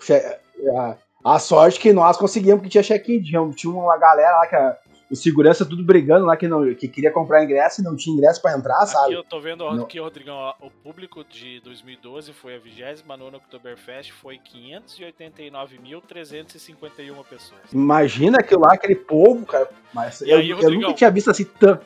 [0.00, 0.38] Che-
[0.76, 3.20] a, a sorte que nós conseguimos, porque tinha check-in.
[3.22, 4.76] Tinha, tinha uma galera lá que a,
[5.10, 8.42] o segurança tudo brigando lá que, não, que queria comprar ingresso e não tinha ingresso
[8.42, 9.12] pra entrar, Aqui sabe?
[9.12, 9.84] eu tô vendo Não.
[9.84, 17.60] aqui, Rodrigão, ó, o público de 2012 foi a 29 Oktoberfest, foi 589.351 pessoas.
[17.72, 19.68] Imagina aquilo lá, aquele povo, cara.
[19.92, 20.82] Mas E eu, aí, eu Rodrigão?
[20.88, 21.84] nunca tinha visto assim tanto.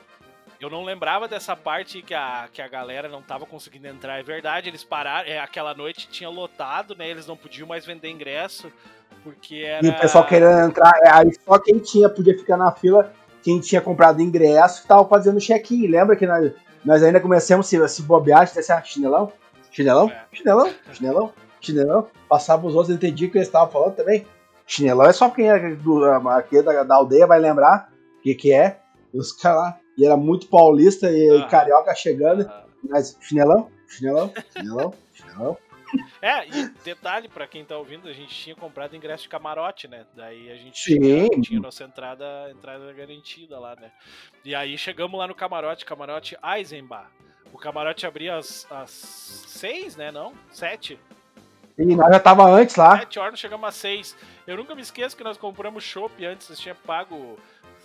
[0.61, 4.19] Eu não lembrava dessa parte que a, que a galera não tava conseguindo entrar.
[4.19, 5.27] É verdade, eles pararam.
[5.27, 7.09] É, aquela noite tinha lotado, né?
[7.09, 8.71] Eles não podiam mais vender ingresso.
[9.23, 9.85] Porque era.
[9.87, 10.93] E o pessoal querendo entrar.
[11.03, 13.13] é, Aí só quem tinha podia ficar na fila,
[13.43, 15.87] quem tinha comprado ingresso, tava fazendo check-in.
[15.87, 16.53] Lembra que nós,
[16.85, 19.33] nós ainda começamos a se, se bobear, disse, ah, chinelão?
[19.71, 20.11] Chinelão?
[20.11, 20.25] É.
[20.33, 20.71] Chinelão?
[20.93, 21.33] Chinelão?
[21.61, 22.07] Chinelão?
[22.29, 24.27] Passava os outros, entendiam o que eles estavam falando também.
[24.67, 28.53] Chinelão é só quem é do, aqui da, da aldeia vai lembrar o que, que
[28.53, 28.79] é.
[29.13, 29.79] E os caras lá.
[29.99, 31.47] E era muito paulista e Ah.
[31.49, 32.47] carioca chegando.
[32.49, 33.69] Ah, Mas chinelão?
[33.89, 34.33] Chinelão?
[34.57, 34.95] Chinelão?
[35.13, 35.57] Chinelão?
[36.23, 40.05] É, e detalhe, pra quem tá ouvindo, a gente tinha comprado ingresso de camarote, né?
[40.15, 41.01] Daí a gente Sim.
[41.01, 43.91] tinha, tinha nossa entrada, entrada garantida lá, né?
[44.45, 47.09] E aí chegamos lá no camarote, camarote Eisenbach.
[47.53, 50.13] O camarote abria às, às seis, né?
[50.13, 50.35] Não?
[50.51, 50.99] Sete.
[51.79, 52.99] E nós já tava antes lá.
[52.99, 54.17] Sete horas, nós chegamos às seis.
[54.47, 57.39] Eu nunca me esqueço que nós compramos chopp antes, vocês tinham pago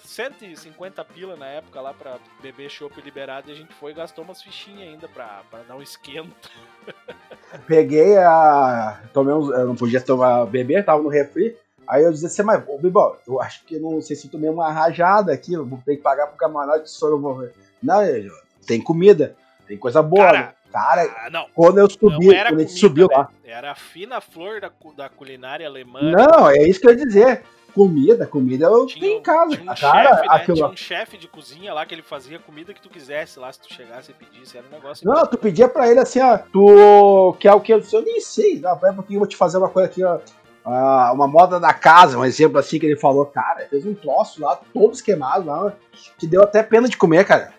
[0.05, 4.23] 150 pila na época lá pra beber chopp liberado e a gente foi e gastou
[4.23, 6.49] umas fichinhas ainda pra, pra dar um esquenta.
[7.67, 9.01] Peguei a.
[9.13, 9.49] Tomei uns.
[9.49, 11.55] Eu não podia tomar beber, tava no refri.
[11.87, 14.49] Aí eu disse assim, mas, ô Bibó, eu acho que não sei se eu tomei
[14.49, 17.47] uma rajada aqui, eu vou ter que pagar pro camarote, só eu vou.
[17.81, 18.33] Não, eu-
[18.65, 19.35] tem comida,
[19.67, 20.25] tem coisa boa.
[20.25, 20.55] Cara?
[20.71, 21.47] Cara, Ah, não.
[21.53, 23.29] quando eu subi, quando a gente subiu lá.
[23.45, 26.01] Era a fina flor da, da culinária alemã.
[26.01, 27.43] Não, é isso que eu ia dizer.
[27.75, 29.57] Comida, comida eu Tinha, tenho em casa.
[29.57, 30.35] tinha um cara, chefe, né?
[30.35, 33.51] aquilo Tinha um chefe de cozinha lá que ele fazia comida que tu quisesse lá,
[33.51, 34.57] se tu chegasse e pedisse.
[34.57, 35.05] Era um negócio.
[35.05, 37.73] Não, tu pedia pra ele assim, ó, tu quer o que?
[37.73, 40.19] Eu disse, eu nem sei, pra porque eu vou te fazer uma coisa aqui, ó.
[40.63, 44.41] ah, uma moda da casa, um exemplo assim que ele falou, cara, fez um troço
[44.41, 45.73] lá, todo esquemado lá,
[46.17, 47.53] que deu até pena de comer, cara.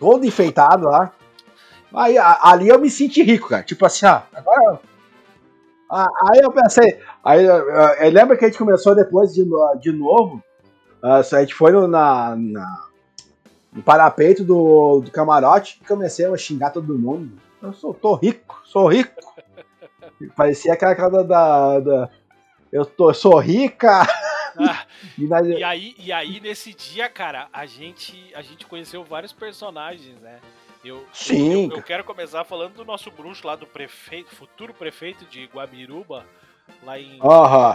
[0.00, 1.12] Todo enfeitado lá.
[1.94, 3.62] Aí, ali eu me senti rico, cara.
[3.62, 4.80] Tipo assim, ó, agora.
[5.94, 9.44] Ah, Aí eu pensei, aí eu- eu lembra que a gente começou depois de,
[9.80, 10.42] de novo.
[11.02, 12.86] ah, a gente foi no, na, na-
[13.72, 17.36] no parapeito do, do camarote e comecei a xingar todo mundo.
[17.62, 19.12] Eu sou, tô rico, sou rico.
[20.36, 22.10] Parecia aquela cara da, da-
[22.72, 24.02] eu tô, sou rica.
[24.56, 24.84] Ah,
[25.18, 30.20] E e, aí, e aí, nesse dia, cara, a gente, a gente conheceu vários personagens,
[30.20, 30.40] né?
[30.84, 35.24] Eu, Sim, eu, eu quero começar falando do nosso bruxo lá, do prefeito, futuro prefeito
[35.26, 36.26] de Guabiruba,
[36.82, 37.18] lá em.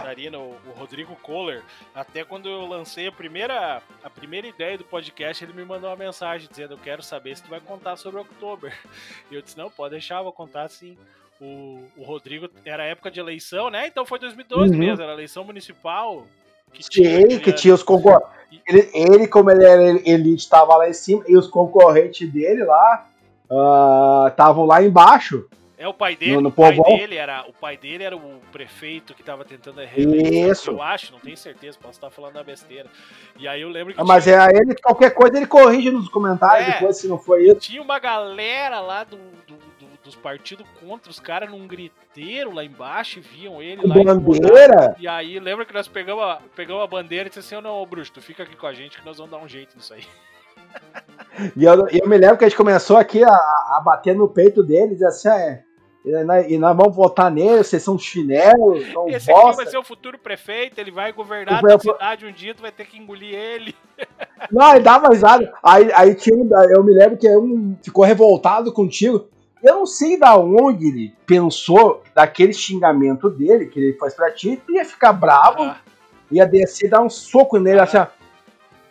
[0.00, 1.62] Catarina, o, o Rodrigo Kohler.
[1.94, 5.96] Até quando eu lancei a primeira, a primeira ideia do podcast, ele me mandou uma
[5.96, 8.76] mensagem dizendo: Eu quero saber se tu vai contar sobre Oktober.
[9.30, 10.96] E eu disse: Não, pode deixar, vou contar sim.
[11.40, 13.86] O, o Rodrigo era época de eleição, né?
[13.86, 14.78] Então foi 2012 Uhum.
[14.78, 16.26] mesmo, era eleição municipal.
[16.72, 18.28] Que Sim, aquele que tinha os concorrentes.
[18.66, 23.06] Ele, ele, como ele era elite, estava lá em cima, e os concorrentes dele lá
[24.28, 25.46] estavam lá embaixo.
[25.80, 28.40] É o pai dele, No- no o pai dele era o pai dele era o
[28.50, 30.50] prefeito que tava tentando a reeleição.
[30.50, 30.70] Isso.
[30.72, 32.86] Eu acho, não tenho certeza, posso estar falando da besteira.
[33.38, 36.08] E aí eu lembro que Ah, Mas tinha, é ele, qualquer coisa ele corrige nos
[36.08, 36.72] comentários É.
[36.72, 37.60] depois, se não foi isso.
[37.60, 39.16] tinha uma galera lá do-
[39.46, 39.67] do-
[40.08, 43.94] dos partidos contra os caras num griteiro lá embaixo e viam ele lá.
[44.14, 44.96] Bandeira?
[44.98, 47.82] E aí lembra que nós pegamos a, pegamos a bandeira e disse assim, "Ô, não,
[47.82, 49.94] ô, bruxo, tu fica aqui com a gente que nós vamos dar um jeito nisso
[49.94, 50.04] aí.
[51.56, 54.62] E eu, eu me lembro que a gente começou aqui a, a bater no peito
[54.62, 55.62] dele, dizer assim, ah, é,
[56.04, 59.62] e nós, e vamos votar nele, vocês são chinelos, Esse aqui bosta.
[59.62, 62.86] vai ser o futuro prefeito, ele vai governar a cidade um dia, tu vai ter
[62.86, 63.74] que engolir ele.
[64.50, 65.52] Não, ele dava risada.
[65.62, 66.36] Aí, aí tinha
[66.70, 69.28] eu me lembro que um ficou revoltado contigo.
[69.62, 74.60] Eu não sei da onde ele pensou daquele xingamento dele, que ele faz pra ti,
[74.66, 75.78] tu ia ficar bravo, Ah,
[76.30, 77.84] ia descer e dar um soco nele, Ah.
[77.84, 78.06] assim, ó.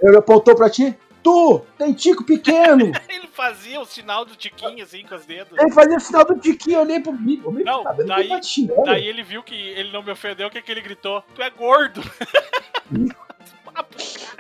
[0.01, 2.91] Ele apontou pra ti, tu, tem tico pequeno.
[3.09, 5.57] ele fazia o sinal do tiquinho assim com os dedos.
[5.57, 7.51] ele fazia o sinal do tiquinho, eu olhei pro bico.
[7.51, 8.68] Não, tá que daí- ele tá te?
[8.86, 11.24] Daí ele viu que ele não me ofendeu, o que, que ele gritou?
[11.34, 12.01] Tu é gordo!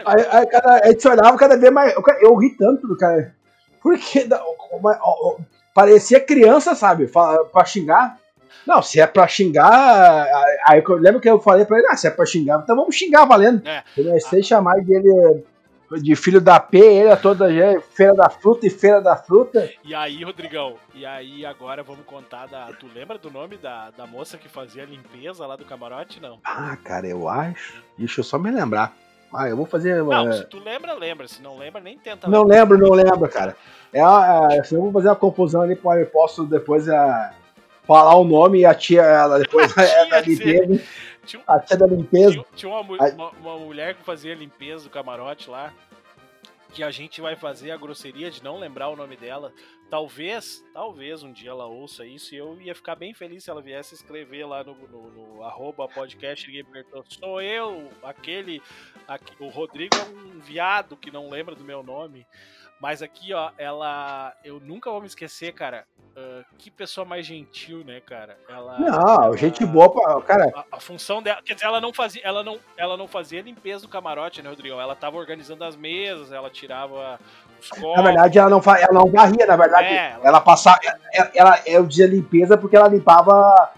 [0.05, 1.93] Aí, aí cada, a gente se olhava cada vez mais.
[2.21, 3.35] Eu, ri tanto do cara.
[3.81, 4.99] Porque da- uma-
[5.77, 7.07] parecia criança, sabe?
[7.07, 8.17] Pra xingar.
[8.65, 10.27] Não, se é pra xingar.
[10.65, 12.95] Aí eu lembro que eu falei pra ele: ah, se é pra xingar, então vamos
[12.95, 13.65] xingar valendo.
[13.67, 13.83] É.
[13.95, 15.43] Comecei a chamar dele
[16.01, 17.47] de filho da P, ele a toda
[17.91, 19.71] feira da fruta e feira da fruta.
[19.85, 22.73] E aí, Rodrigão, e aí agora vamos contar da.
[22.73, 26.19] Tu lembra do nome da, da moça que fazia a limpeza lá do camarote?
[26.19, 26.39] Não.
[26.43, 27.83] Ah, cara, eu acho.
[27.95, 28.95] Deixa eu só me lembrar.
[29.33, 30.03] Ah, eu vou fazer.
[30.03, 31.27] Não, é, se tu lembra, lembra.
[31.27, 32.27] Se não lembra, nem tenta.
[32.27, 33.55] Não lembro, não lembro, cara.
[33.91, 37.31] É, é, se eu vou fazer uma confusão ali, eu posso depois é,
[37.85, 40.83] falar o nome e a tia, ela depois A é da tia, limpeza.
[41.25, 42.31] Tinha, A tia da limpeza.
[42.31, 45.73] tinha, tinha uma, uma, uma mulher que fazia limpeza do camarote lá.
[46.73, 49.53] Que a gente vai fazer a grosseria de não lembrar o nome dela.
[49.89, 53.61] Talvez, talvez um dia ela ouça isso e eu ia ficar bem feliz se ela
[53.61, 56.45] viesse escrever lá no, no, no arroba podcast.
[57.07, 58.61] Sou eu, aquele,
[59.07, 62.27] aqui- O Rodrigo é um viado que não lembra do meu nome.
[62.79, 64.33] Mas aqui, ó, ela.
[64.43, 65.85] Eu nunca vou me esquecer, cara.
[66.15, 68.37] ah, que pessoa mais gentil, né, cara?
[68.47, 68.77] Ela.
[68.79, 70.51] Não, ela- gente boa, pra, cara.
[70.55, 73.81] a, a função dela, quer dizer, ela não fazia, ela não, ela não fazia limpeza
[73.81, 74.79] do camarote, né, Rodrigão?
[74.79, 77.19] Ela tava organizando as mesas, ela tirava
[77.59, 77.95] os copos.
[77.95, 79.87] Na verdade, ela não, ela não varria, na verdade.
[79.87, 80.41] É, ela- ela...
[80.41, 80.77] passava.
[81.13, 83.71] Ela, ela, eu dizia limpeza porque ela limpava.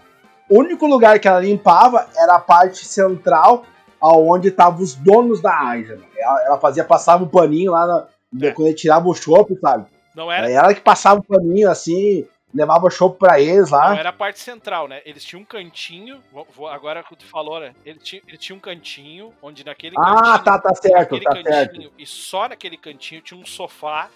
[0.48, 3.64] O único lugar que ela limpava era a parte central,
[4.00, 5.98] aonde estavam os donos da Aja.
[6.18, 8.06] Ela, ela fazia, passava o paninho lá na-
[8.42, 8.52] É.
[8.52, 9.86] quando ele tirava o chopp, sabe?
[10.14, 13.90] não Era era, ela que passava o paninho assim, levava chopp pra eles lá.
[13.90, 15.00] não era a parte central, né?
[15.04, 17.72] Eles tinham um cantinho, vou- agora que tu falou, né?
[17.84, 21.72] Ele tinha, ele tinha um cantinho onde naquele Ah, cantinho, tá, tá certo, tá certo.
[21.72, 24.08] cantinho e só naquele cantinho tinha um sofá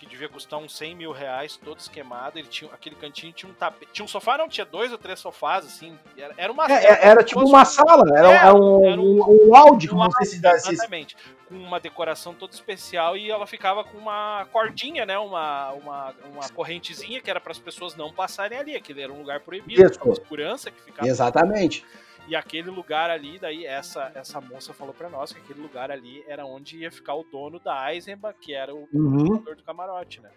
[0.00, 2.38] que devia custar uns 100 mil reais, todo esquemado.
[2.38, 5.20] Ele tinha aquele cantinho tinha um tapete, tinha um sofá, não tinha dois ou três
[5.20, 5.96] sofás assim.
[6.16, 9.20] Era, era uma É, é, era tipo uma sala, era, É, era um, era um-
[9.20, 11.14] um, um áudio, Um não sei se dá Exatamente.
[11.46, 15.18] Com uma decoração toda especial e ela ficava com uma cordinha, né?
[15.18, 18.74] Uma, uma, uma correntezinha que era para as pessoas não passarem ali.
[18.74, 20.00] Aquele era um lugar proibido, Isso.
[20.14, 21.06] segurança que ficava.
[21.06, 21.84] Exatamente.
[22.28, 26.22] E aquele lugar ali, daí essa, essa moça falou para nós que aquele lugar ali
[26.28, 29.38] era onde ia ficar o dono da Eisenbach, que era o Uhum.
[29.38, 30.30] do camarote, né?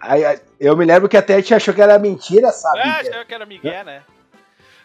[0.00, 0.22] Aí,
[0.58, 2.80] eu me lembro que até a gente achou que era mentira, sabe?
[2.80, 4.02] É, achava que era Miguel, né?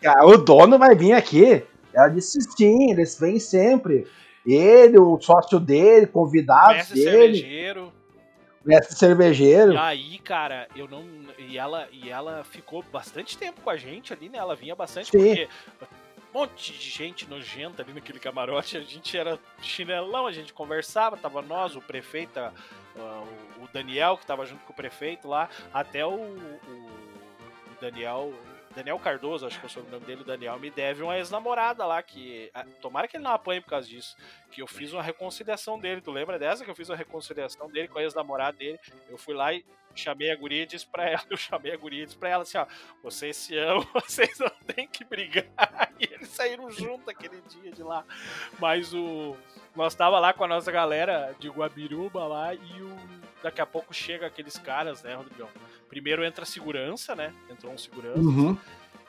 [0.05, 1.63] Ah, O dono vai vir aqui.
[1.91, 4.05] Ela disse sim, eles vêm sempre.
[4.45, 7.93] Ele, o sócio dele, convidados Mestre dele, cervejeiro.
[8.63, 9.73] mestre cervejeiro.
[9.73, 11.03] E aí, cara, eu não.
[11.39, 14.37] E ela, e ela ficou bastante tempo com a gente ali, né?
[14.37, 15.17] Ela vinha bastante Sim.
[15.17, 15.47] porque
[16.33, 18.77] monte de gente nojenta ali naquele camarote.
[18.77, 22.39] A gente era chinelão, a gente conversava, tava nós, o prefeito,
[23.61, 26.99] o Daniel, que tava junto com o prefeito lá, até o, o-
[27.81, 28.33] Daniel.
[28.75, 32.51] Daniel Cardoso, acho que é o sobrenome dele, Daniel, me deve uma ex-namorada lá, que.
[32.79, 34.15] Tomara que ele não apanhe por causa disso.
[34.51, 36.01] Que eu fiz uma reconciliação dele.
[36.01, 36.63] Tu lembra dessa?
[36.63, 38.79] Que eu fiz uma reconciliação dele com a ex-namorada dele.
[39.09, 39.65] Eu fui lá e
[39.95, 42.43] chamei a guria e disse pra ela, eu chamei a guria e disse pra ela
[42.43, 42.65] assim, ó,
[43.03, 45.45] vocês se amam, vocês não tem que brigar.
[45.99, 48.05] E eles saíram juntos aquele dia de lá.
[48.57, 49.35] Mas o.
[49.75, 52.97] Nós tava lá com a nossa galera de Guabiruba lá e o.
[53.43, 55.49] Daqui a pouco chega aqueles caras, né, Rodrigão?
[55.89, 57.33] Primeiro entra a segurança, né?
[57.49, 58.17] Entrou um segurança.
[58.17, 58.57] Uhum.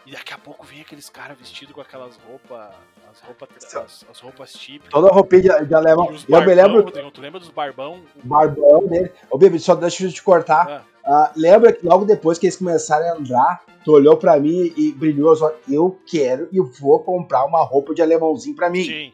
[0.06, 2.74] E daqui a pouco vem aqueles caras vestidos com aquelas roupas.
[3.10, 4.90] As roupas, as, as roupas típicas.
[4.90, 6.14] Toda a roupinha de, alemão.
[6.28, 8.00] Eu me lembro tu lembra dos barbão?
[8.22, 9.10] barbão dele.
[9.30, 10.68] Ô, Bibi, só deixa eu te cortar.
[10.68, 14.72] Ah, Ah, lembra que logo depois que eles começaram a andar, tu olhou pra mim
[14.76, 15.58] e brilhou os olhos.
[15.68, 18.84] Eu quero e vou comprar uma roupa de alemãozinho pra mim.
[18.84, 19.12] sim,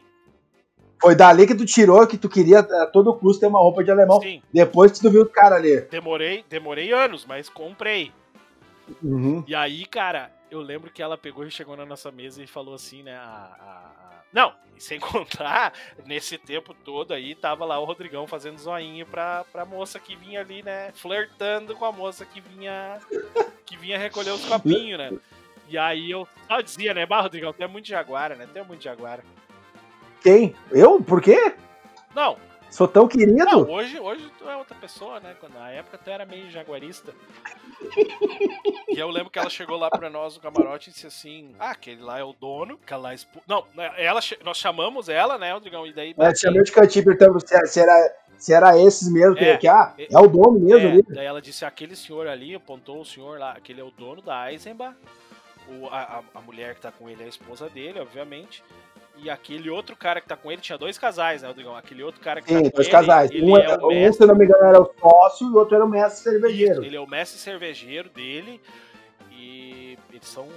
[1.01, 3.91] Foi dali que tu tirou que tu queria a todo custo ter uma roupa de
[3.91, 4.21] alemão.
[4.21, 4.41] sim.
[4.53, 5.81] Depois que tu viu o cara ali.
[5.81, 8.11] Demorei, demorei anos, mas comprei.
[9.03, 9.43] Uhum.
[9.47, 12.73] E aí, cara, eu lembro que ela pegou e chegou na nossa mesa e falou
[12.75, 13.15] assim, né?
[13.15, 15.73] a- a- Não, sem contar,
[16.05, 20.41] nesse tempo todo aí, tava lá o Rodrigão fazendo zoinho pra, pra moça que vinha
[20.41, 20.91] ali, né?
[20.93, 22.99] Flertando com a moça que vinha.
[23.65, 25.11] Que vinha recolher os copinhos, né?
[25.69, 27.05] E aí eu só dizia, né?
[27.05, 28.47] Bah, Rodrigão, tu é muito jaguara, né?
[28.51, 29.23] Tu é muito jaguara.
[30.21, 30.55] Quem?
[30.71, 31.01] Eu?
[31.01, 31.53] Por quê?
[32.15, 32.37] Não,
[32.69, 33.33] Sou tão querido?
[33.45, 35.35] não, hoje, hoje tu é outra pessoa, né?
[35.53, 37.13] Na época tu era meio jaguarista.
[38.89, 41.71] e eu lembro que ela chegou lá pra nós no camarote e disse assim: Ah,
[41.71, 43.41] aquele lá é o dono, é expo...
[43.47, 45.87] Não, né, ela, nós chamamos ela, né, Rodrigão?
[45.87, 46.13] E daí.
[46.17, 49.35] É, te chamei de cantinho perguntando se, se era, se era esses mesmo.
[49.35, 49.57] Que, É.
[49.57, 51.03] que, ah, é o dono mesmo É, ali.
[51.07, 54.51] daí ela disse: aquele senhor ali, apontou o senhor lá, aquele é o dono da
[54.51, 54.95] Eisenbach.
[55.69, 58.63] O, a, a- a mulher que tá com ele é a esposa dele, obviamente.
[59.19, 61.75] E aquele outro cara que tá com ele, tinha dois casais, né, Rodrigão?
[61.75, 63.31] Aquele outro cara que Sim, tá com dois ele, casais.
[63.31, 65.49] ele Um, é é- um, mestre se eu não me engano, era o sócio e
[65.49, 66.83] o outro era o mestre cervejeiro.
[66.83, 68.61] Ele é o mestre cervejeiro dele
[69.31, 70.47] e eles são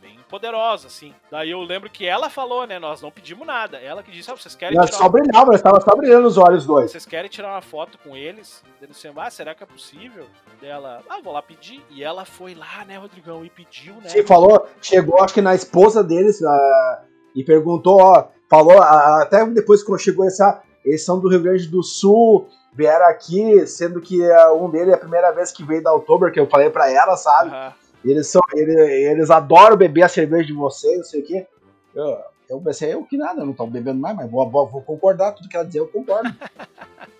[0.00, 1.14] bem poderosos, assim.
[1.30, 2.78] Daí eu lembro que ela falou, né?
[2.78, 3.78] Nós não pedimos nada.
[3.78, 5.10] Ela que disse, ah, vocês querem Nós tirar só uma...
[5.10, 6.90] brilhava, nós tava só brilhando os olhos os dois.
[6.90, 8.62] Vocês querem tirar uma foto com eles?
[8.80, 10.26] Ele disse, ah, será que é possível?
[10.60, 11.84] Dela, ah, vou lá pedir.
[11.90, 14.08] E ela foi lá, né, Rodrigão, e pediu, né?
[14.08, 17.04] Sim, falou, chegou acho que na esposa deles ah,
[17.38, 21.84] e perguntou, ó, falou, até depois que chegou essa, eles são do Rio Grande do
[21.84, 25.94] Sul, vieram aqui, sendo que ah, um deles é a primeira vez que veio da
[25.94, 27.50] Oktober, que eu falei pra ela, sabe?
[27.50, 27.72] Aham.
[28.04, 31.46] Eles são, eles, eles adoram beber a cerveja de vocês, não sei o quê.
[31.94, 32.18] Eu,
[32.48, 35.32] eu pensei, eu que nada, eu não tô bebendo mais, mas vou, vou, vou concordar,
[35.32, 36.28] tudo que ela dizer eu concordo.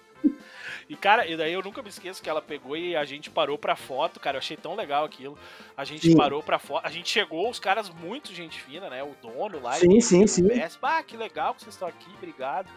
[0.88, 3.58] E, cara, e daí eu nunca me esqueço que ela pegou e a gente parou
[3.58, 4.36] pra foto, cara.
[4.36, 5.38] Eu achei tão legal aquilo.
[5.76, 6.16] A gente Sim.
[6.16, 6.86] parou pra foto.
[6.86, 9.02] A gente chegou, os caras muito gente fina, né?
[9.02, 9.74] O dono lá.
[9.74, 10.42] Sim, e sim, sim.
[10.42, 12.68] mestre, Ah, que legal que vocês estão aqui, obrigado.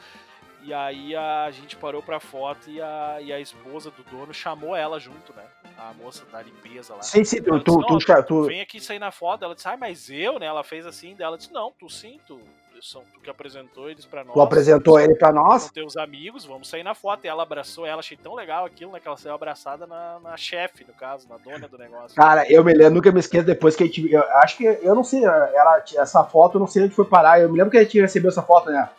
[0.64, 4.76] E aí a gente parou pra foto e a, e a esposa do dono chamou
[4.76, 5.44] ela junto, né?
[5.78, 7.02] A moça da limpeza lá.
[7.02, 9.44] Sim, sim, tu, tu, disse, tu, "Não, tu- Vem aqui sair na foto.
[9.44, 10.46] Ela disse, ah, mas eu, né?
[10.46, 12.40] Ela fez assim, dela disse, não, tu sim, tu,
[12.82, 14.34] são, tu que apresentou eles pra nós.
[14.34, 15.64] tu apresentou ele pra nós.
[15.64, 17.26] São teus amigos, vamos sair na foto.
[17.26, 19.00] E ela abraçou ela, achei tão legal aquilo, né?
[19.00, 22.16] Que ela saiu abraçada na, na chefe, no caso, na dona do negócio.
[22.16, 24.12] Cara, eu me lembro, nunca me esqueço depois que a gente.
[24.12, 24.66] Eu acho que.
[24.66, 27.40] Eu não sei, ela, essa foto, eu não sei onde foi parar.
[27.40, 28.90] Eu me lembro que a gente recebeu essa foto, né?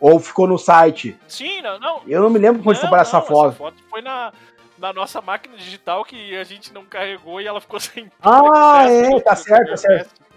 [0.00, 1.18] Ou ficou no site.
[1.26, 2.02] Sim, não, não.
[2.06, 3.56] Eu não me lembro onde foi parar essa foto.
[3.56, 4.32] foto foi na,
[4.76, 8.10] na nossa máquina digital que a gente não carregou e ela ficou sem.
[8.22, 10.27] Ah, é, tá certo, tá certo.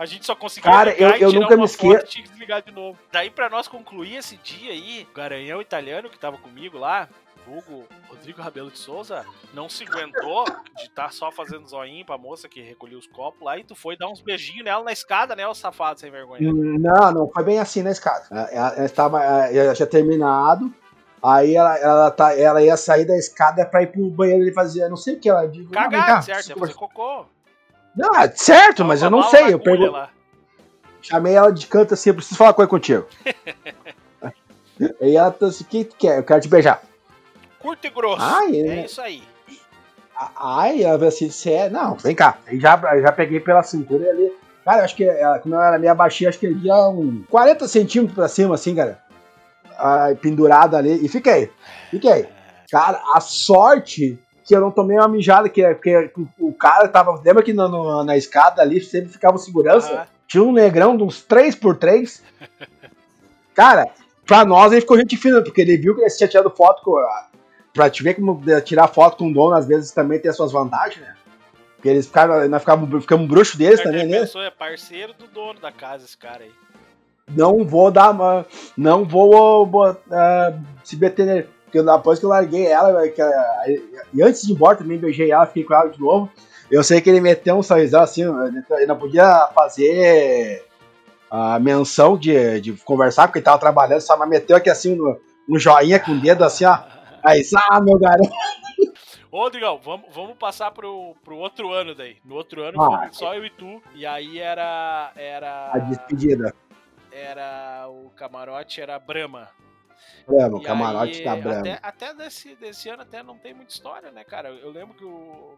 [0.00, 2.30] A gente só conseguia Cara, eu- eu nunca me uma esque- foto e tinha que
[2.30, 2.98] desligar de novo.
[3.12, 7.06] Daí pra nós concluir esse dia aí, o garanhão italiano que tava comigo lá,
[7.46, 10.44] vulgo Rodrigo Rabelo de Souza, não se aguentou
[10.78, 13.94] de estar só fazendo zoinho pra moça que recolhia os copos lá e tu foi
[13.94, 16.50] dar uns beijinhos nela na escada, né, o safado sem vergonha.
[16.50, 18.24] Não, não foi bem assim na escada.
[18.30, 20.72] Ela, ela estava, ela já terminado.
[21.22, 24.88] Aí ela, ela, tá, ela ia sair da escada pra ir pro banheiro e fazer,
[24.88, 25.64] não sei o que ela disse.
[25.70, 27.26] "Não, vem cá, Cagar, certo, ia fazer cocô.
[27.96, 29.52] Não, certo, mas eu não sei.
[29.52, 30.10] Eu lá.
[31.02, 33.06] chamei ela de canto assim, eu preciso falar uma coisa contigo.
[35.00, 36.18] Aí ela disse, o que tu quer?
[36.18, 36.82] Eu quero te beijar.
[37.58, 38.22] Curto e grosso.
[38.22, 38.84] Ai, é é.
[38.86, 39.22] isso aí.
[40.36, 41.70] Ai, ela falou assim, você é.
[41.70, 42.38] Não, vem cá.
[42.46, 44.32] Aí já, já peguei pela cintura e ali.
[44.64, 47.26] Cara, eu acho que ela, como ela era meio baixinha, acho que ele ia uns
[47.28, 49.02] 40 centímetros pra cima, assim, cara.
[49.78, 51.04] Ai, pendurado ali.
[51.04, 51.50] E fiquei.
[51.90, 52.28] Fiquei.
[52.70, 54.18] Cara, a sorte
[54.50, 57.20] que eu não tomei uma mijada, que, que o, o cara tava.
[57.24, 59.92] Lembra que na, na escada ali sempre ficava segurança?
[59.92, 60.06] Aham.
[60.26, 62.20] Tinha um negrão de uns 3x3.
[63.54, 63.86] Cara,
[64.26, 66.96] pra nós ele ficou gente fina, porque ele viu que ele tinha tirado foto com.
[67.72, 70.50] Pra te ver como tirar foto com o dono às vezes também tem as suas
[70.50, 71.14] vantagens, né?
[71.76, 74.24] Porque eles ficaram, nós ficamos, ficamos bruxos deles também, né?
[74.24, 76.50] é parceiro do dono da casa esse cara aí.
[77.28, 78.12] Não vou dar.
[78.76, 81.48] Não vou botar, se meter nele.
[81.70, 83.22] Porque depois que eu larguei ela, que,
[84.12, 86.28] e antes de ir embora também beijei ela, fiquei com ela de novo.
[86.68, 90.64] Eu sei que ele meteu um sorrisão assim, ele não podia fazer
[91.30, 95.16] a menção de, de conversar, porque ele tava trabalhando, só mas meteu aqui assim um,
[95.48, 96.80] um joinha com o dedo assim, ó.
[97.24, 98.30] Aí, ah, meu garoto.
[99.30, 102.16] Ô, Digão, vamos, vamos passar pro, pro outro ano daí.
[102.24, 103.80] No outro ano Ah, só eu e tu.
[103.94, 105.12] E aí era.
[105.14, 105.70] Era.
[105.72, 106.52] A despedida.
[107.12, 107.86] Era.
[107.88, 109.48] O camarote era Brahma.
[110.26, 111.60] Brahma, o camarote aí, da Brahma.
[111.60, 114.48] Até, até desse, desse ano até não tem muita história, né, cara?
[114.50, 115.56] Eu lembro que o.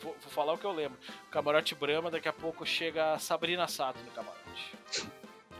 [0.00, 0.98] vou, vou falar o que eu lembro.
[1.28, 5.08] O camarote Brahma, daqui a pouco chega a Sabrina Sato no camarote.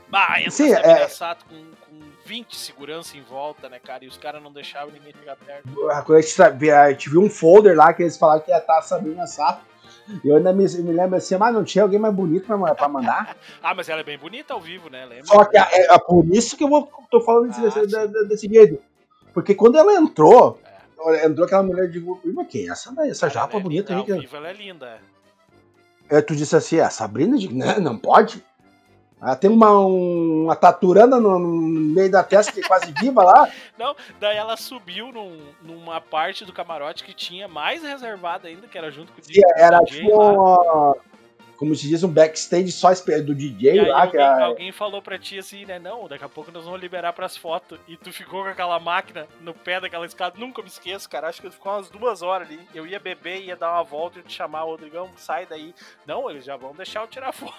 [0.07, 4.05] Bah, entra Sim, a Sabrina é- Sato com, com 20 segurança em volta, né, cara?
[4.05, 5.67] E os caras não deixavam ninguém chegar perto.
[5.73, 8.57] Quando a gente, sabia- a gente viu um folder lá que eles falaram que ia
[8.57, 9.72] estar a Sabrina Sato.
[10.23, 13.37] Eu ainda me, me lembro assim, mas não tinha alguém mais bonito pra, pra mandar.
[13.61, 15.05] Ah, mas ela é bem bonita ao vivo, né?
[15.05, 15.25] Lembra?
[15.25, 18.23] Só que é, é por isso que eu vou, tô falando desse, Ah, desse, da-
[18.23, 18.79] desse jeito.
[19.33, 20.59] Porque quando ela entrou,
[21.07, 21.25] É.
[21.25, 21.99] entrou aquela mulher de.
[22.33, 23.09] Mas quem é essa daí?
[23.11, 23.95] Essa japa é bonita.
[23.95, 24.99] Ao vivo ela é linda.
[26.11, 27.37] Aí tu disse assim, a Sabrina?
[27.37, 28.43] Digo, não, não pode.
[29.23, 33.23] Ela tem uma, um- uma taturana no, no meio da testa que é quase viva
[33.23, 33.47] lá.
[33.79, 38.77] Não, daí ela subiu num- numa parte do camarote que tinha mais reservada ainda, que
[38.77, 40.97] era junto com o Que era DJ tipo.
[41.63, 42.89] Como se diz, um backstage só
[43.23, 44.01] do DJ aí lá.
[44.01, 45.79] alguém, Que alguém falou pra ti assim, né?
[45.79, 47.79] Não, daqui a pouco nós vamos liberar pras fotos.
[47.87, 50.37] E tu ficou com aquela máquina no pé daquela escada.
[50.37, 51.29] Nunca me esqueço, cara.
[51.29, 52.59] Acho que ficou umas duas horas ali.
[52.75, 55.73] Eu ia beber, ia dar uma volta e te chamar, o Rodrigão, sai daí.
[56.05, 57.53] Não, eles já vão deixar eu tirar foto.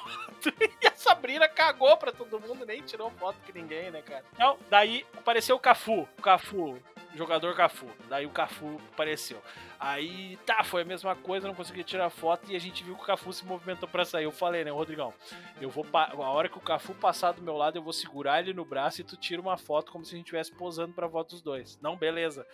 [0.83, 4.23] E a Sabrina cagou pra todo mundo, nem tirou foto com ninguém, né, cara?
[4.39, 6.07] Não, daí apareceu o Cafu.
[6.19, 6.79] O Cafu,
[7.15, 7.87] jogador Cafu.
[8.09, 9.43] Daí o Cafu apareceu.
[9.79, 13.03] Aí, tá, foi a mesma coisa, não consegui tirar foto e a gente viu que
[13.03, 14.25] o Cafu se movimentou pra sair.
[14.25, 15.13] Eu falei, né, Rodrigão,
[15.61, 18.53] eu vou a hora que o Cafu passar do meu lado, eu vou segurar ele
[18.53, 21.31] no braço e tu tira uma foto como se a gente estivesse posando pra foto
[21.31, 21.79] dos dois.
[21.83, 22.47] Não, beleza.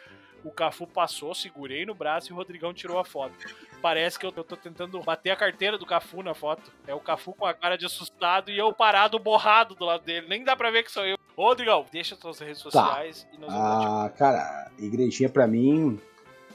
[0.43, 3.35] O Cafu passou, segurei no braço e o Rodrigão tirou a foto.
[3.83, 6.73] Parece que eu tô tentando bater a carteira do Cafu na foto.
[6.87, 10.27] É o Cafu com a cara de assustado e eu parado borrado do lado dele.
[10.29, 11.20] Nem dá pra ver que sou eu.
[11.37, 12.71] Ô, Rodrigão, deixa suas redes Tá.
[12.71, 15.99] sociais e nós vamos Ah, cara, igrejinha pra mim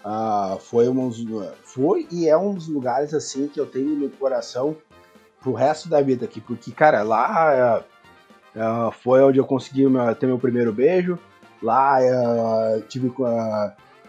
[0.04, 1.12] ah, foi um
[1.64, 4.78] foi e é um dos lugares assim que eu tenho no coração
[5.42, 7.84] pro resto da vida aqui, porque cara, lá ah,
[8.56, 9.84] ah, foi onde eu consegui
[10.20, 11.18] ter meu primeiro beijo,
[11.62, 13.12] lá ah, tive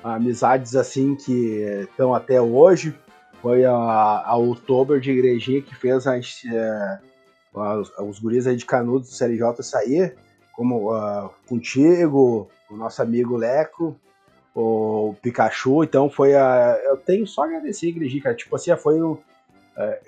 [0.05, 2.95] amizades assim que estão até hoje,
[3.41, 7.01] foi a, a Outubro de igrejinha que fez eh,
[7.53, 10.17] os, os guris aí de Canudos do CLJ sair,
[10.57, 13.95] como ah, contigo, o nosso amigo Leco,
[14.55, 16.81] o Pikachu, então foi a.
[16.85, 18.35] Eu tenho só a agradecer, Igrejinha, cara.
[18.35, 19.19] Tipo assim, foi um,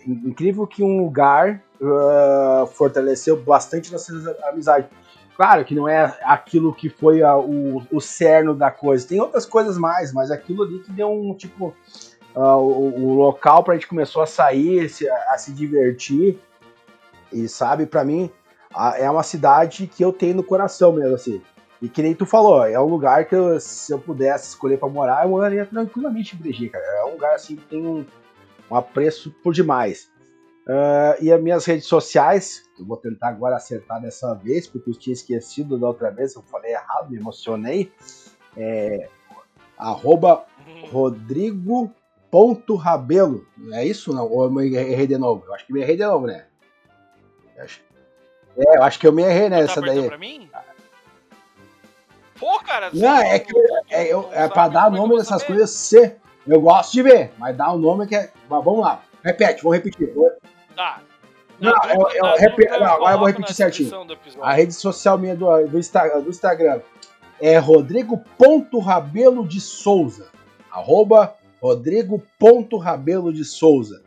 [0.06, 4.88] in- incrível que um lugar ah, fortaleceu bastante nossas amizades.
[5.36, 9.44] Claro que não é aquilo que foi a- o, o cerno da coisa, tem outras
[9.46, 11.74] coisas mais, mas aquilo ali que deu um tipo.
[12.34, 16.38] ah, o, o local pra gente começou a sair, se- a, se divertir.
[17.30, 18.37] E sabe, pra mim, a-
[18.98, 21.40] é uma cidade que eu tenho no coração mesmo, assim.
[21.80, 24.88] E que nem tu falou, é um lugar que eu- se eu pudesse escolher pra
[24.88, 26.84] morar, eu moraria tranquilamente em Breji, cara.
[26.84, 28.04] É um lugar assim que tem um,
[28.70, 30.10] um apreço por demais.
[30.68, 34.94] Ah, e as minhas redes sociais, eu vou tentar agora acertar dessa vez, porque eu
[34.94, 37.92] tinha esquecido da outra vez, eu falei errado, me emocionei.
[38.56, 39.08] É,
[39.78, 40.44] arroba
[40.90, 43.46] rodrigo.rabelo.
[43.72, 44.28] É isso não?
[44.30, 45.44] Ou eu me errei de novo?
[45.46, 46.44] Eu acho que me errei de novo, né?
[47.58, 47.80] Acho-
[48.58, 50.08] É, eu acho que eu me errei Tá nessa abertando daí.
[50.08, 50.50] pra mim?
[52.38, 52.90] Pô, cara.
[52.92, 53.52] Não, você é que
[53.90, 56.14] é, eu- não é pra dar é eu nome vou dessas coisas, se
[56.46, 58.30] eu gosto de ver, mas dar um nome que é.
[58.48, 59.02] Mas vamos lá.
[59.24, 60.12] Repete, vamos repetir.
[60.76, 61.00] Tá.
[61.60, 63.90] Não, Na eu- eu repe- dúvida, não, agora eu vou repetir certinho.
[64.40, 66.80] A rede social minha do, do, Insta- do Instagram
[67.40, 70.28] é rodrigo.rabelo de Souza.
[70.70, 74.00] Arroba rodrigo.rabelo de Souza.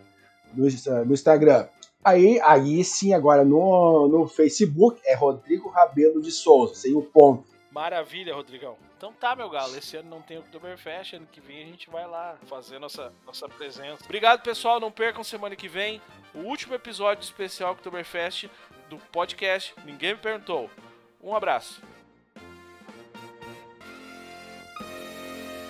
[0.54, 0.66] No,
[1.06, 1.68] no Instagram.
[2.04, 7.46] Aí, aí sim, agora no, no Facebook é Rodrigo Rabelo de Souza, sem o ponto.
[7.72, 8.76] Maravilha, Rodrigão.
[8.98, 9.76] Então tá, meu galo.
[9.78, 11.14] Esse ano não tem Oktoberfest.
[11.14, 14.04] Ano que vem a gente vai lá fazer nossa, nossa presença.
[14.04, 14.80] Obrigado, pessoal.
[14.80, 16.02] Não percam semana que vem
[16.36, 18.50] o último episódio especial Oktoberfest
[18.90, 20.70] do podcast Ninguém Me Perguntou.
[21.24, 21.82] Um abraço.